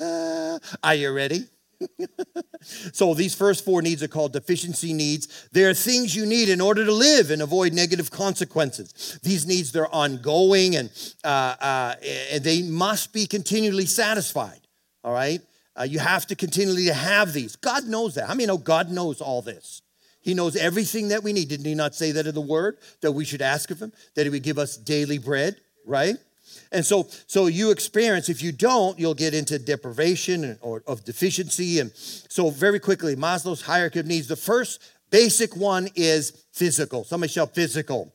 [0.00, 1.44] Are you ready?
[2.62, 5.48] so these first four needs are called deficiency needs.
[5.50, 9.18] They are things you need in order to live and avoid negative consequences.
[9.22, 10.90] These needs they're ongoing and
[11.24, 11.94] uh, uh,
[12.40, 14.60] they must be continually satisfied.
[15.02, 15.40] All right,
[15.76, 17.56] uh, you have to continually have these.
[17.56, 18.30] God knows that.
[18.30, 19.81] I mean, know God knows all this.
[20.22, 21.48] He knows everything that we need.
[21.48, 24.24] Didn't He not say that in the Word that we should ask of Him that
[24.24, 25.56] He would give us daily bread?
[25.84, 26.16] Right.
[26.70, 31.80] And so, so you experience, if you don't, you'll get into deprivation or of deficiency.
[31.80, 34.28] And so, very quickly, Maslow's hierarchy of needs.
[34.28, 34.80] The first
[35.10, 37.04] basic one is physical.
[37.04, 38.14] Somebody shout physical.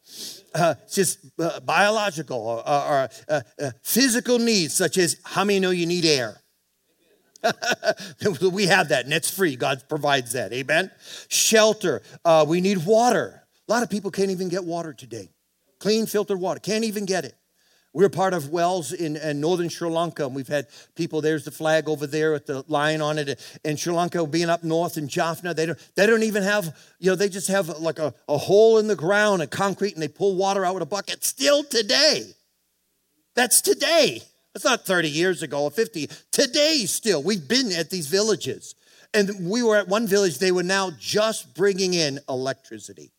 [0.53, 5.71] Uh, just uh, biological or, or uh, uh, physical needs, such as how many know
[5.71, 6.41] you need air?
[8.51, 9.55] we have that, and it's free.
[9.55, 10.53] God provides that.
[10.53, 10.91] Amen.
[11.27, 12.01] Shelter.
[12.25, 13.43] Uh, we need water.
[13.67, 15.29] A lot of people can't even get water today.
[15.79, 16.59] Clean, filtered water.
[16.59, 17.35] Can't even get it.
[17.93, 21.21] We're part of wells in, in, northern Sri Lanka, and we've had people.
[21.21, 23.39] There's the flag over there with the lion on it.
[23.63, 27.09] In Sri Lanka, being up north in Jaffna, they don't, they don't even have, you
[27.09, 30.07] know, they just have like a, a hole in the ground, a concrete, and they
[30.07, 31.23] pull water out with a bucket.
[31.23, 32.33] Still today.
[33.35, 34.21] That's today.
[34.57, 36.09] That's not 30 years ago or 50.
[36.31, 38.73] Today, still, we've been at these villages.
[39.13, 43.11] And we were at one village, they were now just bringing in electricity.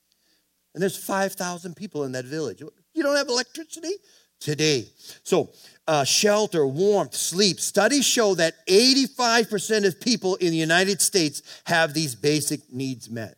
[0.75, 2.61] And there's 5,000 people in that village.
[2.61, 3.93] You don't have electricity?
[4.41, 4.87] today.
[5.25, 5.51] So,
[5.89, 7.59] uh, shelter, warmth, sleep.
[7.59, 13.37] Studies show that 85% of people in the United States have these basic needs met.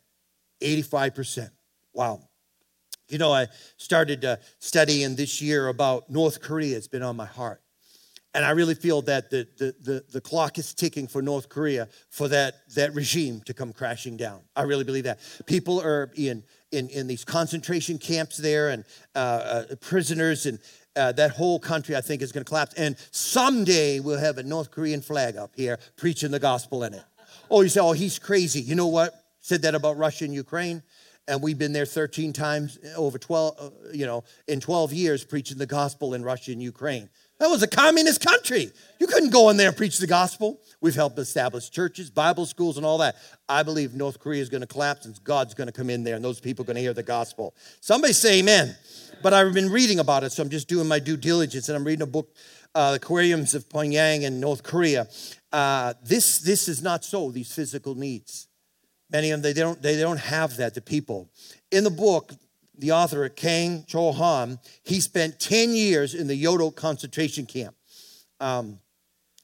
[0.61, 1.49] 85%.
[1.93, 2.21] Wow.
[3.09, 6.77] You know, I started uh, studying this year about North Korea.
[6.77, 7.60] It's been on my heart.
[8.33, 11.89] And I really feel that the, the, the, the, clock is ticking for North Korea
[12.09, 14.39] for that, that regime to come crashing down.
[14.55, 15.19] I really believe that.
[15.47, 20.59] People are in, in, in these concentration camps there and uh, uh, prisoners, and
[20.95, 22.73] uh, that whole country, I think, is going to collapse.
[22.75, 27.03] And someday we'll have a North Korean flag up here preaching the gospel in it.
[27.49, 28.61] Oh, you say, oh, he's crazy.
[28.61, 29.13] You know what?
[29.41, 30.83] Said that about Russia and Ukraine.
[31.27, 35.57] And we've been there 13 times over 12, uh, you know, in 12 years preaching
[35.57, 37.09] the gospel in Russia and Ukraine.
[37.41, 38.71] That was a communist country.
[38.99, 40.59] You couldn't go in there and preach the gospel.
[40.79, 43.15] We've helped establish churches, Bible schools, and all that.
[43.49, 46.15] I believe North Korea is going to collapse and God's going to come in there
[46.15, 47.55] and those people are going to hear the gospel.
[47.79, 48.77] Somebody say amen.
[49.23, 51.83] But I've been reading about it, so I'm just doing my due diligence and I'm
[51.83, 52.29] reading a book,
[52.75, 55.07] uh, The Aquariums of Pyongyang in North Korea.
[55.51, 58.49] Uh, this, this is not so, these physical needs.
[59.09, 61.31] Many of them, they don't, they don't have that, the people.
[61.71, 62.33] In the book,
[62.81, 67.75] the author, of Kang Chol-hwan, he spent 10 years in the Yodok concentration camp.
[68.39, 68.79] Um,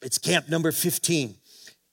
[0.02, 1.36] it's camp number 15.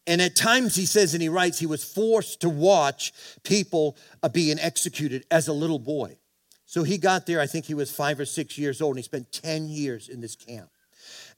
[0.08, 4.29] And at times, he says and he writes, he was forced to watch people uh,
[4.29, 6.17] being executed as a little boy.
[6.65, 9.03] So he got there, I think he was five or six years old, and he
[9.03, 10.69] spent 10 years in this camp.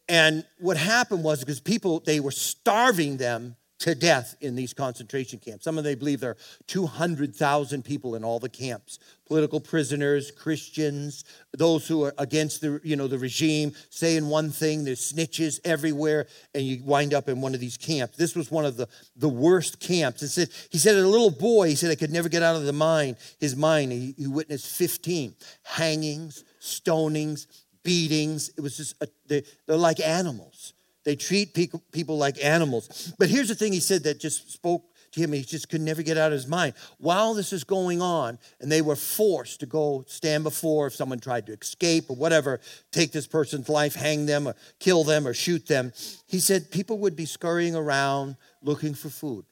[0.09, 5.39] And what happened was because people, they were starving them to death in these concentration
[5.39, 5.63] camps.
[5.63, 8.97] Some of them believe there are 200,000 people in all the camps.
[9.27, 14.83] Political prisoners, Christians, those who are against the, you know, the regime, saying one thing,
[14.83, 18.17] there's snitches everywhere, and you wind up in one of these camps.
[18.17, 20.23] This was one of the, the worst camps.
[20.23, 22.63] It said, he said, a little boy, he said, I could never get out of
[22.63, 23.91] the mind, his mind.
[23.91, 27.45] He, he witnessed 15 hangings, stonings,
[27.83, 28.49] beatings.
[28.57, 30.73] It was just, a, they, they're like animals.
[31.07, 33.13] They treat people like animals.
[33.17, 35.31] But here's the thing he said that just spoke to him.
[35.31, 36.73] He just could never get out of his mind.
[36.97, 41.19] While this is going on, and they were forced to go stand before if someone
[41.19, 42.59] tried to escape or whatever,
[42.91, 45.93] take this person's life, hang them, or kill them, or shoot them,
[46.27, 49.45] he said people would be scurrying around looking for food.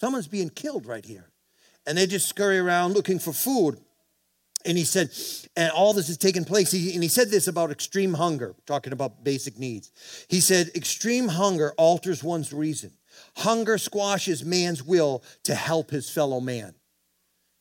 [0.00, 1.28] Someone's being killed right here.
[1.86, 3.78] And they just scurry around looking for food.
[4.66, 5.10] And he said,
[5.56, 6.72] and all this is taking place.
[6.72, 9.92] He, and he said this about extreme hunger, talking about basic needs.
[10.28, 12.90] He said, extreme hunger alters one's reason.
[13.36, 16.74] Hunger squashes man's will to help his fellow man.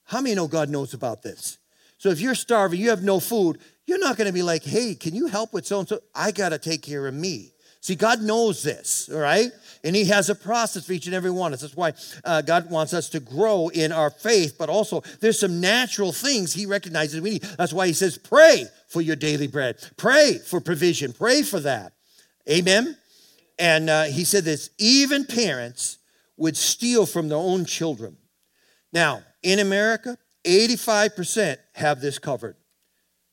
[0.05, 1.59] How many know God knows about this?
[1.97, 4.95] So if you're starving, you have no food, you're not going to be like, hey,
[4.95, 5.99] can you help with so and so?
[6.13, 7.51] I got to take care of me.
[7.85, 9.51] See, God knows this, all right?
[9.83, 11.61] And He has a process for each and every one of us.
[11.61, 11.93] That's why
[12.23, 16.51] uh, God wants us to grow in our faith, but also there's some natural things
[16.51, 17.43] He recognizes we need.
[17.43, 21.93] That's why He says, pray for your daily bread, pray for provision, pray for that.
[22.49, 22.97] Amen?
[23.59, 25.99] And uh, He said this even parents
[26.37, 28.17] would steal from their own children.
[28.93, 32.55] Now, in America, 85% have this covered.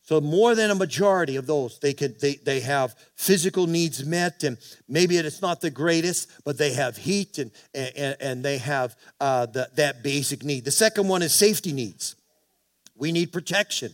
[0.05, 4.43] So more than a majority of those, they could they, they have physical needs met,
[4.43, 8.97] and maybe it's not the greatest, but they have heat and and, and they have
[9.21, 10.65] uh, the, that basic need.
[10.65, 12.17] The second one is safety needs.
[12.97, 13.93] We need protection.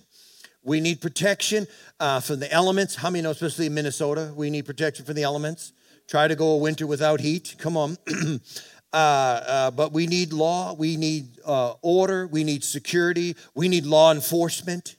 [0.64, 1.66] We need protection
[2.00, 2.94] uh, from the elements.
[2.94, 5.72] How many know, especially in Minnesota, we need protection from the elements?
[6.08, 7.54] Try to go a winter without heat.
[7.58, 7.98] Come on.
[8.92, 10.72] uh, uh, but we need law.
[10.72, 12.26] We need uh, order.
[12.26, 13.36] We need security.
[13.54, 14.96] We need law enforcement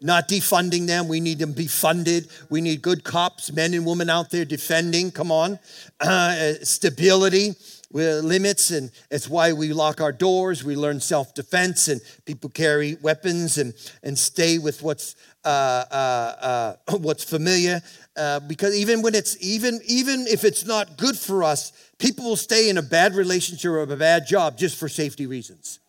[0.00, 1.08] not defunding them.
[1.08, 2.28] We need them be funded.
[2.50, 5.10] We need good cops, men and women out there defending.
[5.10, 5.58] Come on.
[5.98, 7.54] Uh, stability
[7.90, 10.62] with limits, and it's why we lock our doors.
[10.62, 15.48] We learn self defense, and people carry weapons and, and stay with what's, uh,
[15.90, 17.80] uh, uh what's familiar.
[18.16, 22.36] Uh, because even when it's even even if it's not good for us, people will
[22.36, 25.80] stay in a bad relationship or a bad job just for safety reasons.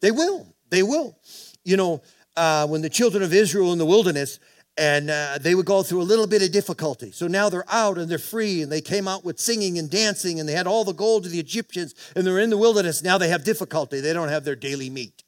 [0.00, 0.46] They will.
[0.70, 1.18] They will.
[1.64, 2.02] You know,
[2.40, 4.40] uh, when the children of Israel in the wilderness,
[4.78, 7.12] and uh, they would go through a little bit of difficulty.
[7.12, 10.40] So now they're out and they're free, and they came out with singing and dancing,
[10.40, 13.02] and they had all the gold of the Egyptians, and they're in the wilderness.
[13.02, 14.00] Now they have difficulty.
[14.00, 15.22] They don't have their daily meat.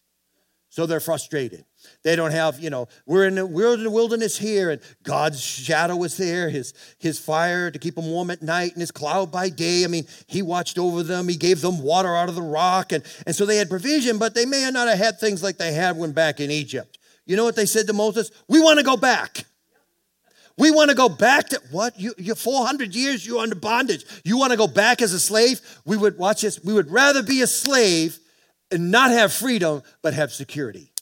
[0.70, 1.66] So they're frustrated.
[2.02, 5.38] They don't have, you know, we're in the, we're in the wilderness here, and God's
[5.38, 9.30] shadow is there, his, his fire to keep them warm at night, and his cloud
[9.30, 9.84] by day.
[9.84, 13.04] I mean, he watched over them, he gave them water out of the rock, and,
[13.26, 15.98] and so they had provision, but they may not have had things like they had
[15.98, 16.98] when back in Egypt.
[17.26, 18.30] You know what they said to Moses?
[18.48, 19.44] We want to go back.
[20.58, 21.98] We want to go back to what?
[21.98, 24.04] You, you're 400 years, you're under bondage.
[24.24, 25.60] You want to go back as a slave?
[25.84, 28.18] We would, watch this, we would rather be a slave
[28.70, 30.92] and not have freedom, but have security.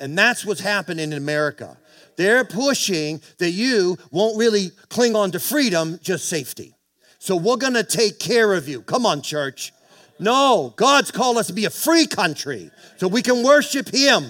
[0.00, 1.76] And that's what's happening in America.
[2.16, 6.74] They're pushing that you won't really cling on to freedom, just safety.
[7.18, 8.82] So we're going to take care of you.
[8.82, 9.72] Come on, church.
[10.18, 14.24] No, God's called us to be a free country so we can worship Him.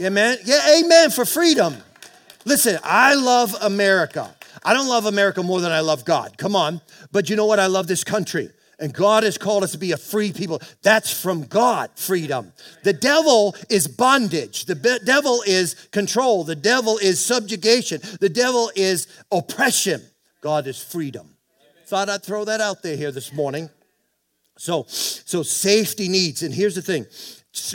[0.00, 0.38] Amen.
[0.44, 1.76] Yeah, amen for freedom.
[2.44, 4.32] Listen, I love America.
[4.62, 6.38] I don't love America more than I love God.
[6.38, 6.80] Come on.
[7.10, 7.58] But you know what?
[7.58, 8.50] I love this country.
[8.78, 10.60] And God has called us to be a free people.
[10.82, 12.52] That's from God, freedom.
[12.84, 14.66] The devil is bondage.
[14.66, 16.44] The be- devil is control.
[16.44, 18.00] The devil is subjugation.
[18.20, 20.00] The devil is oppression.
[20.40, 21.28] God is freedom.
[21.86, 23.68] Thought I'd throw that out there here this morning.
[24.58, 26.42] So, so safety needs.
[26.42, 27.06] And here's the thing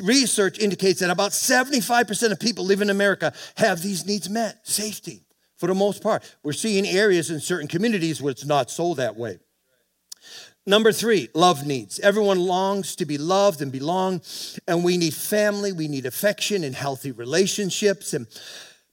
[0.02, 5.24] research indicates that about 75% of people living in America have these needs met safety
[5.58, 6.24] for the most part.
[6.44, 9.40] We're seeing areas in certain communities where it's not so that way.
[10.66, 12.00] Number three, love needs.
[12.00, 14.22] Everyone longs to be loved and belong,
[14.66, 18.14] and we need family, we need affection and healthy relationships.
[18.14, 18.28] And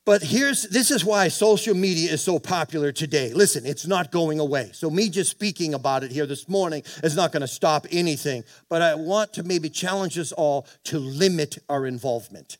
[0.05, 3.33] but here's this is why social media is so popular today.
[3.33, 4.71] Listen, it's not going away.
[4.73, 8.45] So me just speaking about it here this morning is not going to stop anything.
[8.69, 12.59] But I want to maybe challenge us all to limit our involvement.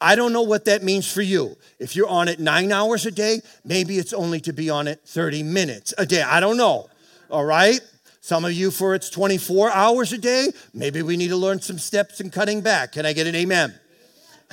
[0.00, 1.56] I don't know what that means for you.
[1.78, 5.00] If you're on it nine hours a day, maybe it's only to be on it
[5.06, 6.22] 30 minutes a day.
[6.22, 6.88] I don't know.
[7.30, 7.80] All right?
[8.20, 11.78] Some of you, for it's 24 hours a day, maybe we need to learn some
[11.78, 12.92] steps in cutting back.
[12.92, 13.72] Can I get an amen?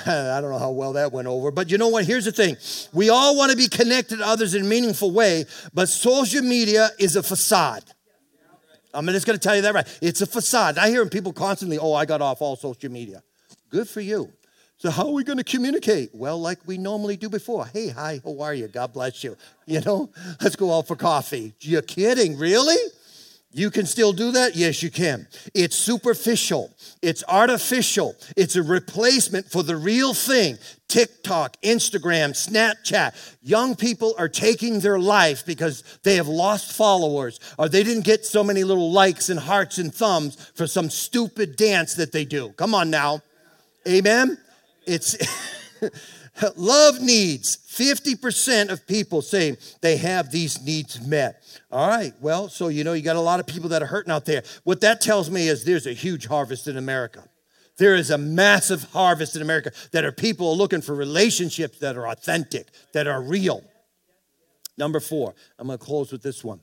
[0.06, 2.04] I don't know how well that went over, but you know what?
[2.04, 2.56] Here's the thing.
[2.92, 6.90] We all want to be connected to others in a meaningful way, but social media
[6.98, 7.84] is a facade.
[8.92, 9.98] I'm just going to tell you that right.
[10.00, 10.78] It's a facade.
[10.78, 13.22] I hear people constantly, oh, I got off all social media.
[13.70, 14.32] Good for you.
[14.76, 16.10] So, how are we going to communicate?
[16.12, 17.66] Well, like we normally do before.
[17.66, 18.68] Hey, hi, how are you?
[18.68, 19.36] God bless you.
[19.66, 21.54] You know, let's go out for coffee.
[21.60, 22.76] You're kidding, really?
[23.56, 24.56] You can still do that?
[24.56, 25.28] Yes, you can.
[25.54, 30.58] It's superficial, it's artificial, it's a replacement for the real thing.
[30.88, 33.36] TikTok, Instagram, Snapchat.
[33.42, 38.24] Young people are taking their life because they have lost followers or they didn't get
[38.26, 42.50] so many little likes and hearts and thumbs for some stupid dance that they do.
[42.50, 43.22] Come on now.
[43.88, 44.36] Amen.
[44.84, 45.16] It's
[46.56, 47.56] love needs.
[47.56, 51.42] 50% of people say they have these needs met.
[51.70, 54.12] All right, well, so you know, you got a lot of people that are hurting
[54.12, 54.42] out there.
[54.64, 57.24] What that tells me is there's a huge harvest in America.
[57.76, 62.08] There is a massive harvest in America that are people looking for relationships that are
[62.08, 63.64] authentic, that are real.
[64.78, 66.60] Number four, I'm gonna close with this one.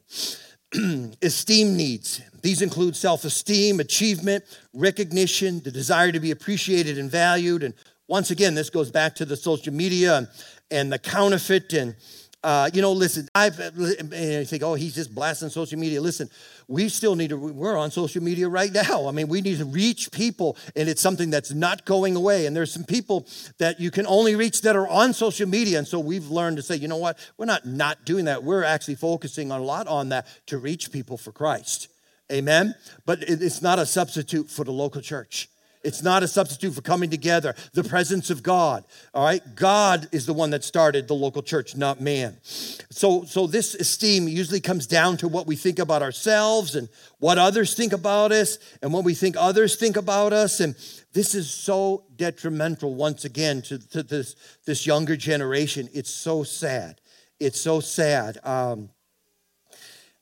[1.21, 2.21] esteem needs.
[2.41, 4.43] These include self esteem, achievement,
[4.73, 7.63] recognition, the desire to be appreciated and valued.
[7.63, 7.73] And
[8.11, 10.27] once again, this goes back to the social media
[10.69, 11.95] and, the counterfeit and
[12.43, 16.01] uh, you know, listen, I've, and you think, oh, he's just blasting social media.
[16.01, 16.27] Listen,
[16.67, 19.07] we still need to, we're on social media right now.
[19.07, 22.47] I mean, we need to reach people, and it's something that's not going away.
[22.47, 23.27] And there's some people
[23.59, 25.77] that you can only reach that are on social media.
[25.77, 27.17] And so we've learned to say, you know what?
[27.37, 28.43] We're not not doing that.
[28.43, 31.89] We're actually focusing on a lot on that to reach people for Christ.
[32.31, 32.73] Amen?
[33.05, 35.47] But it's not a substitute for the local church.
[35.83, 38.83] It's not a substitute for coming together, the presence of God.
[39.13, 39.41] All right?
[39.55, 42.37] God is the one that started the local church, not man.
[42.43, 47.37] So, so this esteem usually comes down to what we think about ourselves and what
[47.37, 50.59] others think about us and what we think others think about us.
[50.59, 50.75] And
[51.13, 55.89] this is so detrimental, once again, to, to this, this younger generation.
[55.93, 57.01] It's so sad.
[57.39, 58.37] It's so sad.
[58.43, 58.89] Um,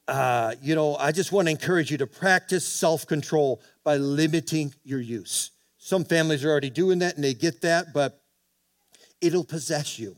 [0.10, 4.74] uh, you know, I just want to encourage you to practice self control by limiting
[4.84, 5.52] your use.
[5.78, 8.20] Some families are already doing that and they get that, but
[9.22, 10.18] it'll possess you.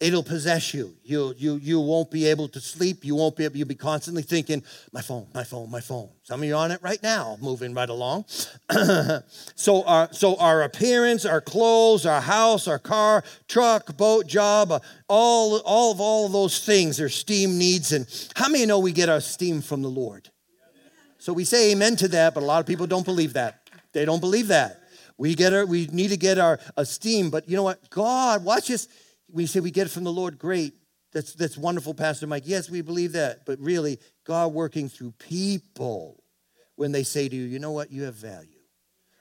[0.00, 0.96] It'll possess you.
[1.04, 3.04] You, you, you won't be able to sleep.
[3.04, 6.08] You won't be able, you'll be constantly thinking, my phone, my phone, my phone.
[6.22, 8.24] Some of you are on it right now, moving right along.
[9.54, 15.58] so, our, so our appearance, our clothes, our house, our car, truck, boat, job, all,
[15.66, 17.92] all of all of those things are steam needs.
[17.92, 20.30] And how many know we get our steam from the Lord?
[21.18, 23.68] So we say amen to that, but a lot of people don't believe that.
[23.92, 24.80] They don't believe that.
[25.18, 27.90] We get our, we need to get our esteem, but you know what?
[27.90, 28.88] God, watch this
[29.32, 30.74] we say we get it from the Lord, great.
[31.12, 32.44] That's, that's wonderful, Pastor Mike.
[32.46, 33.44] Yes, we believe that.
[33.44, 36.22] But really, God working through people
[36.76, 38.48] when they say to you, you know what, you have value.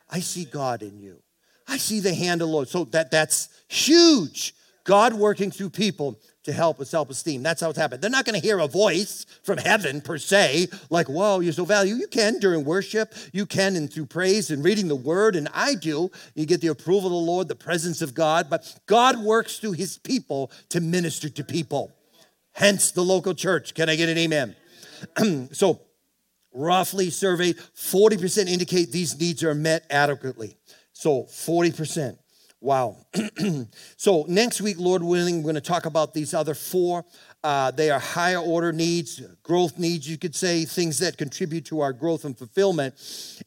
[0.10, 1.22] I see God in you.
[1.68, 2.68] I see the hand of the Lord.
[2.68, 4.54] So that, that's huge.
[4.84, 6.20] God working through people
[6.50, 7.44] to help with self esteem.
[7.44, 8.02] That's how it's happened.
[8.02, 11.66] They're not going to hear a voice from heaven per se, like, whoa, you're so
[11.66, 12.00] valuable.
[12.02, 15.76] You can during worship, you can and through praise and reading the word, and I
[15.76, 16.12] do.
[16.36, 19.74] You get the approval of the Lord, the presence of God, but God works through
[19.74, 21.92] his people to minister to people.
[22.54, 23.74] Hence the local church.
[23.74, 24.56] Can I get an amen?
[25.52, 25.82] so,
[26.54, 30.58] roughly surveyed, 40% indicate these needs are met adequately.
[30.94, 32.18] So, 40%.
[32.62, 32.98] Wow.
[33.98, 37.06] so, next week, Lord willing, we're going to talk about these other four.
[37.42, 41.80] Uh, they are higher order needs, growth needs, you could say, things that contribute to
[41.80, 42.96] our growth and fulfillment.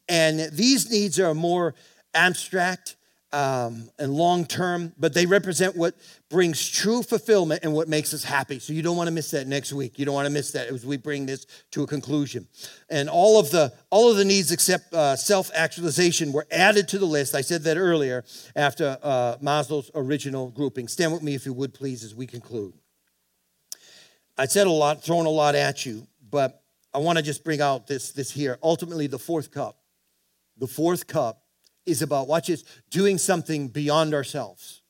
[0.09, 1.75] And these needs are more
[2.15, 2.95] abstract
[3.33, 5.95] um, and long term, but they represent what
[6.29, 8.59] brings true fulfillment and what makes us happy.
[8.59, 9.97] So you don't want to miss that next week.
[9.97, 12.47] You don't want to miss that as we bring this to a conclusion.
[12.89, 16.99] And all of the all of the needs except uh, self actualization were added to
[16.99, 17.33] the list.
[17.33, 18.23] I said that earlier
[18.55, 20.87] after uh, Maslow's original grouping.
[20.87, 22.75] Stand with me if you would, please, as we conclude.
[24.37, 26.61] I said a lot, thrown a lot at you, but
[26.93, 28.59] I want to just bring out this this here.
[28.61, 29.79] Ultimately, the fourth cup.
[30.57, 31.42] The fourth cup
[31.85, 34.81] is about, watch this, doing something beyond ourselves.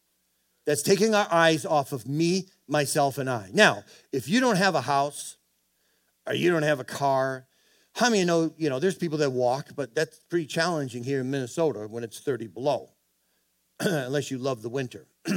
[0.66, 3.50] that's taking our eyes off of me, myself, and I.
[3.52, 3.84] Now,
[4.14, 5.36] if you don't have a house
[6.26, 7.46] or you don't have a car,
[7.96, 11.30] how many know, you know, there's people that walk, but that's pretty challenging here in
[11.30, 12.90] Minnesota when it's 30 below,
[13.80, 15.06] unless you love the winter.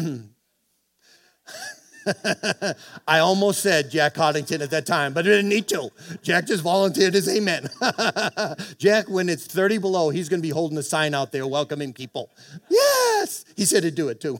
[3.08, 5.90] I almost said Jack Coddington at that time, but I didn't need to.
[6.22, 7.68] Jack just volunteered his amen.
[8.78, 11.92] Jack, when it's 30 below, he's going to be holding a sign out there welcoming
[11.92, 12.30] people.
[12.70, 13.44] Yes!
[13.56, 14.38] He said to do it too.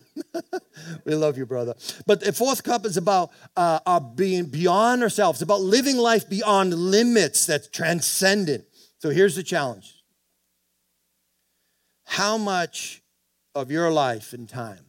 [1.05, 1.75] we love you, brother.
[2.07, 6.75] But the fourth cup is about uh, our being beyond ourselves, about living life beyond
[6.75, 8.65] limits that's transcendent.
[8.99, 10.05] So here's the challenge
[12.05, 13.03] How much
[13.55, 14.86] of your life and time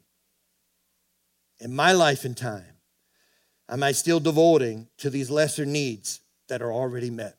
[1.60, 2.78] in my life and time
[3.70, 7.38] am I still devoting to these lesser needs that are already met?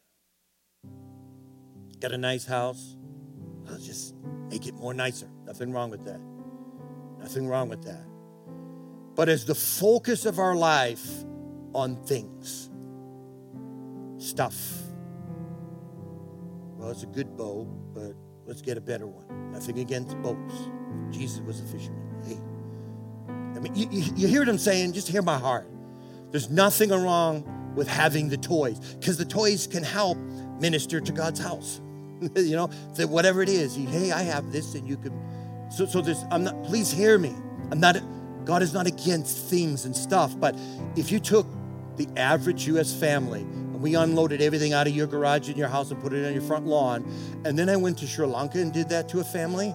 [2.01, 2.97] Got a nice house?
[3.69, 4.15] I'll just
[4.51, 5.29] make it more nicer.
[5.47, 6.21] Nothing wrong with that.
[7.19, 8.05] Nothing wrong with that.
[9.15, 11.07] But as the focus of our life
[11.75, 12.71] on things,
[14.19, 14.55] stuff.
[16.77, 17.65] Well, it's a good bow,
[17.95, 18.15] but
[18.47, 19.51] let's get a better one.
[19.51, 20.55] Nothing against boats.
[21.11, 22.08] Jesus was a fisherman.
[23.59, 24.93] I mean, you, you, you hear what I'm saying?
[24.93, 25.67] Just hear my heart.
[26.31, 30.17] There's nothing wrong with having the toys because the toys can help
[30.61, 31.81] minister to God's house.
[32.37, 35.13] you know, that whatever it is, hey, I have this, and you can.
[35.73, 36.25] So, so there's.
[36.31, 36.63] I'm not.
[36.65, 37.35] Please hear me.
[37.73, 37.97] I'm not.
[38.45, 40.57] God is not against things and stuff, but
[40.95, 41.47] if you took
[41.97, 42.95] the average U.S.
[42.95, 46.25] family and we unloaded everything out of your garage in your house and put it
[46.25, 47.05] on your front lawn,
[47.45, 49.75] and then I went to Sri Lanka and did that to a family,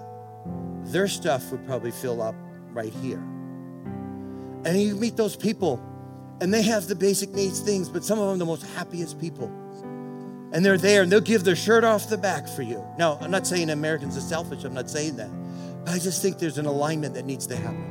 [0.85, 2.35] their stuff would probably fill up
[2.71, 3.21] right here.
[4.65, 5.81] And you meet those people,
[6.41, 9.47] and they have the basic needs things, but some of them the most happiest people.
[10.53, 12.83] And they're there, and they'll give their shirt off the back for you.
[12.97, 15.29] Now, I'm not saying Americans are selfish, I'm not saying that.
[15.83, 17.89] But I just think there's an alignment that needs to happen.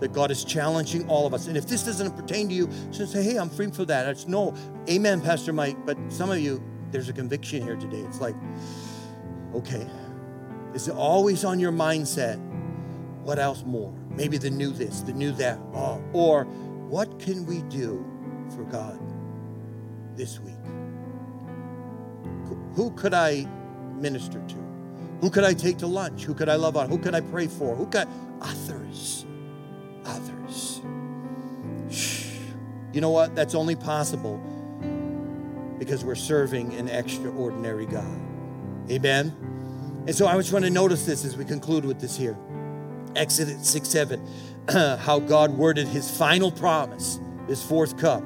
[0.00, 1.46] That God is challenging all of us.
[1.46, 4.08] And if this doesn't pertain to you, just say, hey, I'm free for that.
[4.08, 4.54] It's no,
[4.88, 5.76] amen, Pastor Mike.
[5.86, 8.00] But some of you, there's a conviction here today.
[8.00, 8.34] It's like,
[9.54, 9.88] okay,
[10.74, 12.36] is it always on your mindset?
[13.22, 13.94] What else more?
[14.16, 15.58] Maybe the new this, the new that.
[15.74, 18.04] Oh, or what can we do
[18.54, 19.00] for God
[20.16, 20.54] this week?
[22.74, 23.46] Who could I
[23.96, 24.54] minister to?
[25.20, 26.24] Who could I take to lunch?
[26.24, 26.88] Who could I love on?
[26.90, 27.74] Who could I pray for?
[27.74, 28.08] Who could
[28.40, 29.24] others?
[30.04, 30.80] Others.
[32.92, 33.34] You know what?
[33.34, 34.38] That's only possible
[35.78, 38.20] because we're serving an extraordinary God.
[38.90, 39.34] Amen.
[40.06, 42.36] And so I just want to notice this as we conclude with this here.
[43.16, 44.28] Exodus 6 7,
[44.70, 48.22] how God worded his final promise, his fourth cup.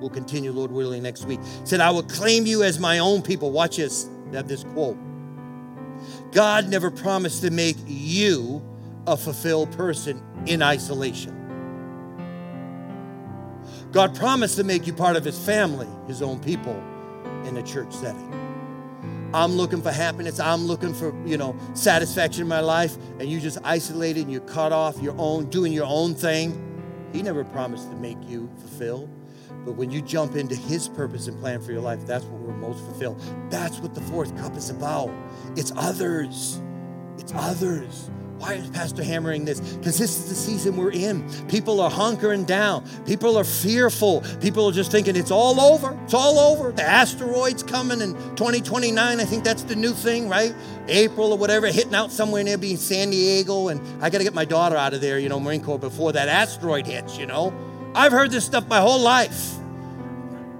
[0.00, 1.40] We'll continue, Lord willing, next week.
[1.64, 3.50] Said, I will claim you as my own people.
[3.50, 4.08] Watch this.
[4.32, 4.98] Have this quote.
[6.32, 8.62] God never promised to make you
[9.06, 11.32] a fulfilled person in isolation.
[13.92, 16.76] God promised to make you part of his family, his own people,
[17.44, 18.45] in a church setting.
[19.36, 20.40] I'm looking for happiness.
[20.40, 22.96] I'm looking for, you know, satisfaction in my life.
[23.20, 26.62] And you just isolated and you're cut off your own, doing your own thing.
[27.12, 29.10] He never promised to make you fulfilled.
[29.66, 32.56] But when you jump into his purpose and plan for your life, that's what we're
[32.56, 33.20] most fulfilled.
[33.50, 35.10] That's what the fourth cup is about.
[35.54, 36.62] It's others.
[37.18, 38.10] It's others.
[38.38, 39.60] Why is Pastor hammering this?
[39.60, 41.26] Because this is the season we're in.
[41.48, 42.86] People are hunkering down.
[43.06, 44.22] People are fearful.
[44.40, 45.98] People are just thinking it's all over.
[46.04, 46.70] It's all over.
[46.70, 49.20] The asteroid's coming in 2029.
[49.20, 50.54] I think that's the new thing, right?
[50.88, 53.68] April or whatever, hitting out somewhere near being San Diego.
[53.68, 56.12] And I got to get my daughter out of there, you know, Marine Corps, before
[56.12, 57.54] that asteroid hits, you know.
[57.94, 59.54] I've heard this stuff my whole life.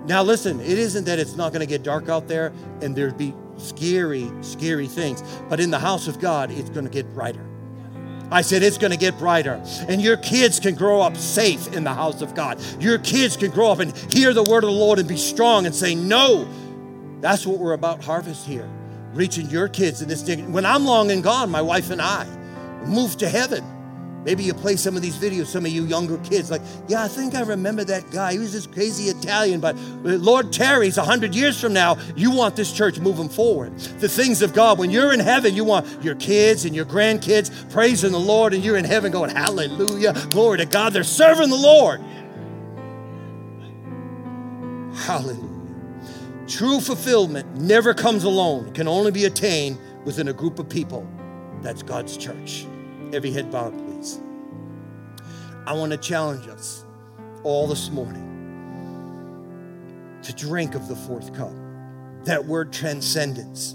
[0.07, 3.19] Now, listen, it isn't that it's not going to get dark out there and there'd
[3.19, 5.23] be scary, scary things.
[5.51, 7.45] But in the house of God, it's going to get brighter.
[8.31, 9.63] I said, it's going to get brighter.
[9.89, 12.61] And your kids can grow up safe in the house of God.
[12.81, 15.67] Your kids can grow up and hear the word of the Lord and be strong
[15.67, 16.49] and say, no.
[17.21, 18.69] That's what we're about harvest here.
[19.15, 20.43] Reaching your kids in this day.
[20.43, 22.27] When I'm long and gone, my wife and I
[22.85, 23.65] move to heaven.
[24.27, 27.07] Maybe you play some of these videos, some of you younger kids, like, yeah, I
[27.07, 28.33] think I remember that guy.
[28.33, 32.57] He was this crazy Italian, but uh, Lord tarries 100 years from now, you want
[32.57, 33.79] this church moving forward.
[33.79, 34.81] The things of God.
[34.81, 38.65] When you're in heaven, you want your kids and your grandkids praising the Lord, and
[38.65, 40.93] you're in heaven going, hallelujah, glory to God.
[40.93, 42.01] They're serving the Lord.
[45.05, 45.47] Hallelujah.
[46.49, 51.07] True fulfillment never comes alone, can only be attained within a group of people.
[51.63, 52.67] That's God's church.
[53.13, 53.86] Every head bowed.
[55.67, 56.85] I want to challenge us
[57.43, 58.23] all this morning
[60.23, 61.51] to drink of the fourth cup.
[62.23, 63.75] That word transcendence.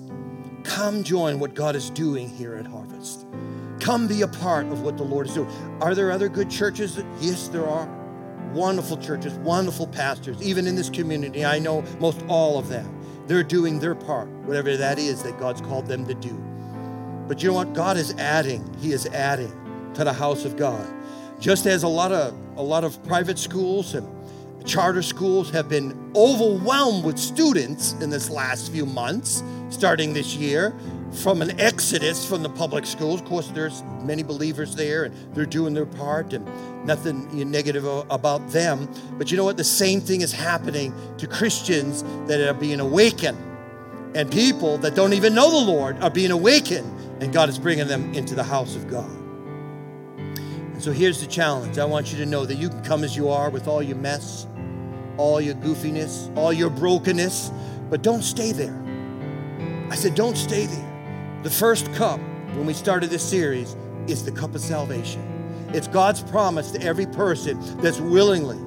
[0.63, 3.25] Come join what God is doing here at Harvest.
[3.81, 5.49] Come be a part of what the Lord is doing.
[5.81, 7.03] Are there other good churches?
[7.19, 7.89] Yes, there are.
[8.53, 11.43] Wonderful churches, wonderful pastors, even in this community.
[11.43, 12.99] I know most all of them.
[13.27, 16.41] They're doing their part, whatever that is that God's called them to do.
[17.27, 17.73] But you know what?
[17.73, 18.73] God is adding.
[18.79, 20.87] He is adding to the house of God.
[21.41, 24.07] Just as a lot of a lot of private schools and
[24.63, 30.71] charter schools have been overwhelmed with students in this last few months, starting this year,
[31.11, 33.21] from an exodus from the public schools.
[33.21, 36.47] Of course, there's many believers there and they're doing their part and
[36.85, 38.87] nothing negative about them.
[39.17, 39.57] But you know what?
[39.57, 43.39] The same thing is happening to Christians that are being awakened.
[44.13, 46.87] And people that don't even know the Lord are being awakened,
[47.19, 49.09] and God is bringing them into the house of God.
[50.81, 53.15] And so here's the challenge I want you to know that you can come as
[53.15, 54.47] you are with all your mess,
[55.17, 57.51] all your goofiness, all your brokenness,
[57.91, 58.75] but don't stay there.
[59.91, 61.39] I said, don't stay there.
[61.43, 62.19] The first cup,
[62.55, 63.75] when we started this series,
[64.07, 65.21] is the cup of salvation.
[65.71, 68.57] It's God's promise to every person that's willingly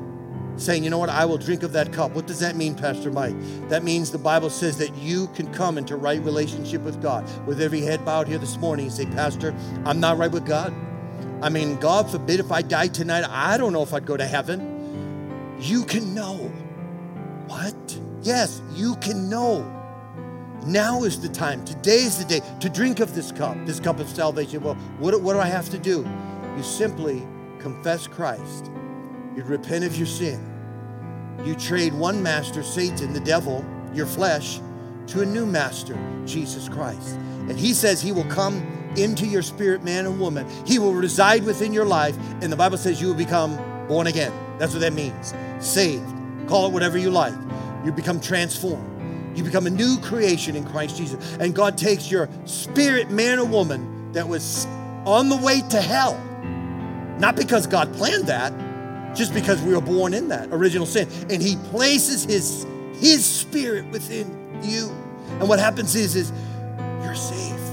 [0.57, 2.12] saying, you know what, I will drink of that cup.
[2.12, 3.35] What does that mean, Pastor Mike?
[3.71, 7.29] That means the Bible says that you can come into right relationship with God.
[7.45, 9.53] With every head bowed here this morning, you say, Pastor,
[9.85, 10.73] I'm not right with God.
[11.45, 14.24] I mean, God forbid if I die tonight, I don't know if I'd go to
[14.24, 15.59] heaven.
[15.61, 16.36] You can know.
[17.49, 17.99] What?
[18.22, 19.61] Yes, you can know.
[20.64, 21.62] Now is the time.
[21.66, 24.62] Today is the day to drink of this cup, this cup of salvation.
[24.62, 26.09] Well, what, what do I have to do?
[26.57, 27.22] You simply
[27.59, 28.70] confess Christ.
[29.36, 30.40] You repent of your sin.
[31.45, 34.61] You trade one master, Satan, the devil, your flesh,
[35.09, 37.16] to a new master, Jesus Christ.
[37.51, 40.47] And he says he will come into your spirit, man and woman.
[40.66, 42.16] He will reside within your life.
[42.42, 43.57] And the Bible says you will become
[43.88, 44.32] born again.
[44.59, 45.34] That's what that means.
[45.61, 46.05] Saved.
[46.47, 47.34] Call it whatever you like.
[47.84, 48.90] You become transformed.
[49.36, 51.36] You become a new creation in Christ Jesus.
[51.40, 54.66] And God takes your spirit, man or woman, that was
[55.05, 56.18] on the way to hell.
[57.18, 58.53] Not because God planned that,
[59.14, 61.09] just because we were born in that original sin.
[61.30, 64.88] And He places His, His spirit within you.
[65.40, 66.32] And what happens is, is
[67.03, 67.64] you're saved.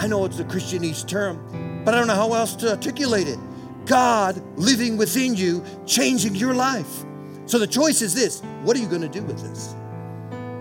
[0.00, 3.38] I know it's a Christianese term, but I don't know how else to articulate it.
[3.84, 7.04] God living within you, changing your life.
[7.44, 9.74] So the choice is this what are you going to do with this?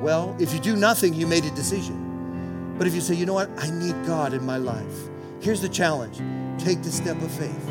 [0.01, 2.75] Well, if you do nothing, you made a decision.
[2.77, 5.07] But if you say, you know what, I need God in my life,
[5.39, 6.17] here's the challenge
[6.61, 7.69] take the step of faith.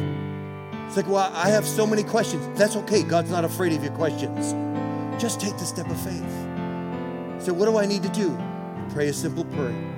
[0.86, 2.48] It's like, well, I have so many questions.
[2.58, 3.02] That's okay.
[3.02, 4.54] God's not afraid of your questions.
[5.20, 7.44] Just take the step of faith.
[7.44, 8.34] So, what do I need to do?
[8.94, 9.97] Pray a simple prayer.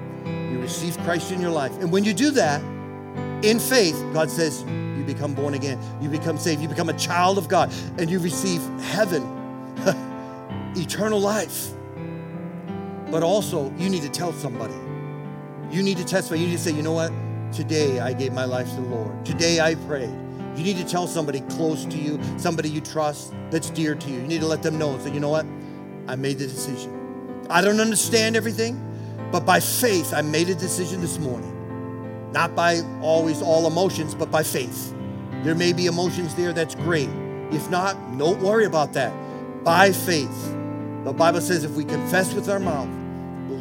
[0.71, 1.77] Receive Christ in your life.
[1.81, 2.62] And when you do that,
[3.43, 5.81] in faith, God says, you become born again.
[6.01, 6.62] You become saved.
[6.62, 7.73] You become a child of God.
[7.99, 9.25] And you receive heaven,
[10.77, 11.71] eternal life.
[13.11, 14.75] But also, you need to tell somebody.
[15.73, 16.37] You need to testify.
[16.37, 17.12] You need to say, you know what?
[17.53, 19.27] Today I gave my life to the Lord.
[19.27, 20.14] Today I prayed.
[20.55, 24.21] You need to tell somebody close to you, somebody you trust that's dear to you.
[24.21, 25.47] You need to let them know and say, you know what?
[26.07, 26.97] I made the decision.
[27.51, 28.77] I don't understand everything,
[29.33, 31.57] but by faith, I made a decision this morning.
[32.33, 34.95] Not by always all emotions, but by faith.
[35.43, 37.09] There may be emotions there, that's great.
[37.51, 39.12] If not, don't worry about that.
[39.64, 40.55] By faith.
[41.05, 42.89] The Bible says if we confess with our mouth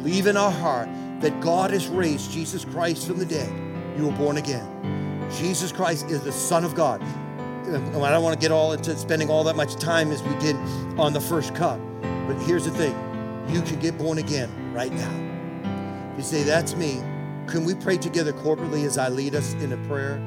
[0.02, 0.88] believe in our heart
[1.20, 3.52] that God has raised Jesus Christ from the dead,
[3.98, 5.28] you were born again.
[5.38, 7.02] Jesus Christ is the Son of God.
[7.02, 10.56] I don't want to get all into spending all that much time as we did
[10.98, 11.78] on the first cup.
[12.26, 12.96] But here's the thing
[13.48, 15.39] you can get born again right now.
[16.20, 17.02] You say, That's me,
[17.46, 20.20] can we pray together corporately as I lead us in a prayer?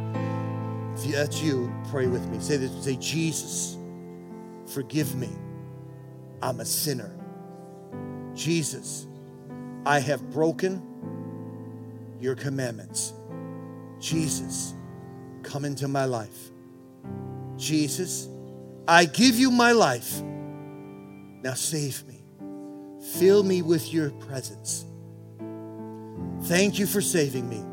[0.95, 2.39] If that's you, pray with me.
[2.39, 3.77] Say this, say, Jesus,
[4.65, 5.29] forgive me.
[6.41, 7.15] I'm a sinner.
[8.33, 9.05] Jesus,
[9.85, 10.81] I have broken
[12.19, 13.13] your commandments.
[13.99, 14.73] Jesus,
[15.43, 16.49] come into my life.
[17.55, 18.27] Jesus,
[18.87, 20.23] I give you my life.
[21.43, 22.23] Now save me.
[23.19, 24.87] Fill me with your presence.
[26.43, 27.63] Thank you for saving me.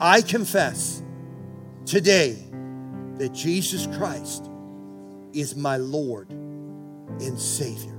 [0.00, 1.02] I confess
[1.86, 2.36] today
[3.16, 4.48] that Jesus Christ
[5.32, 7.98] is my Lord and Savior.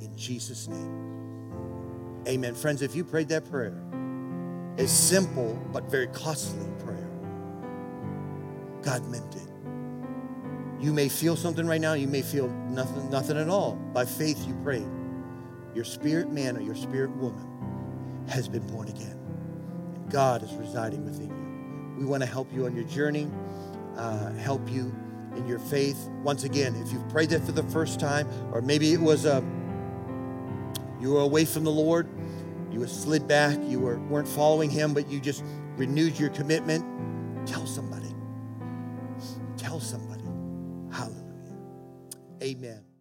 [0.00, 2.22] In Jesus' name.
[2.26, 2.56] Amen.
[2.56, 3.80] Friends, if you prayed that prayer,
[4.78, 7.08] a simple but very costly prayer,
[8.82, 9.48] God meant it.
[10.84, 13.76] You may feel something right now, you may feel nothing, nothing at all.
[13.92, 14.88] By faith, you prayed.
[15.72, 17.46] Your spirit man or your spirit woman
[18.28, 19.18] has been born again.
[19.94, 22.00] And God is residing within you.
[22.00, 23.30] We want to help you on your journey,
[23.96, 24.94] uh, help you
[25.36, 26.08] in your faith.
[26.22, 29.44] Once again, if you've prayed that for the first time, or maybe it was a
[31.00, 32.08] you were away from the Lord,
[32.70, 35.42] you were slid back, you were, weren't following Him, but you just
[35.76, 36.84] renewed your commitment,
[37.46, 38.14] tell somebody.
[39.56, 40.24] Tell somebody.
[40.92, 41.58] Hallelujah.
[42.42, 42.91] Amen.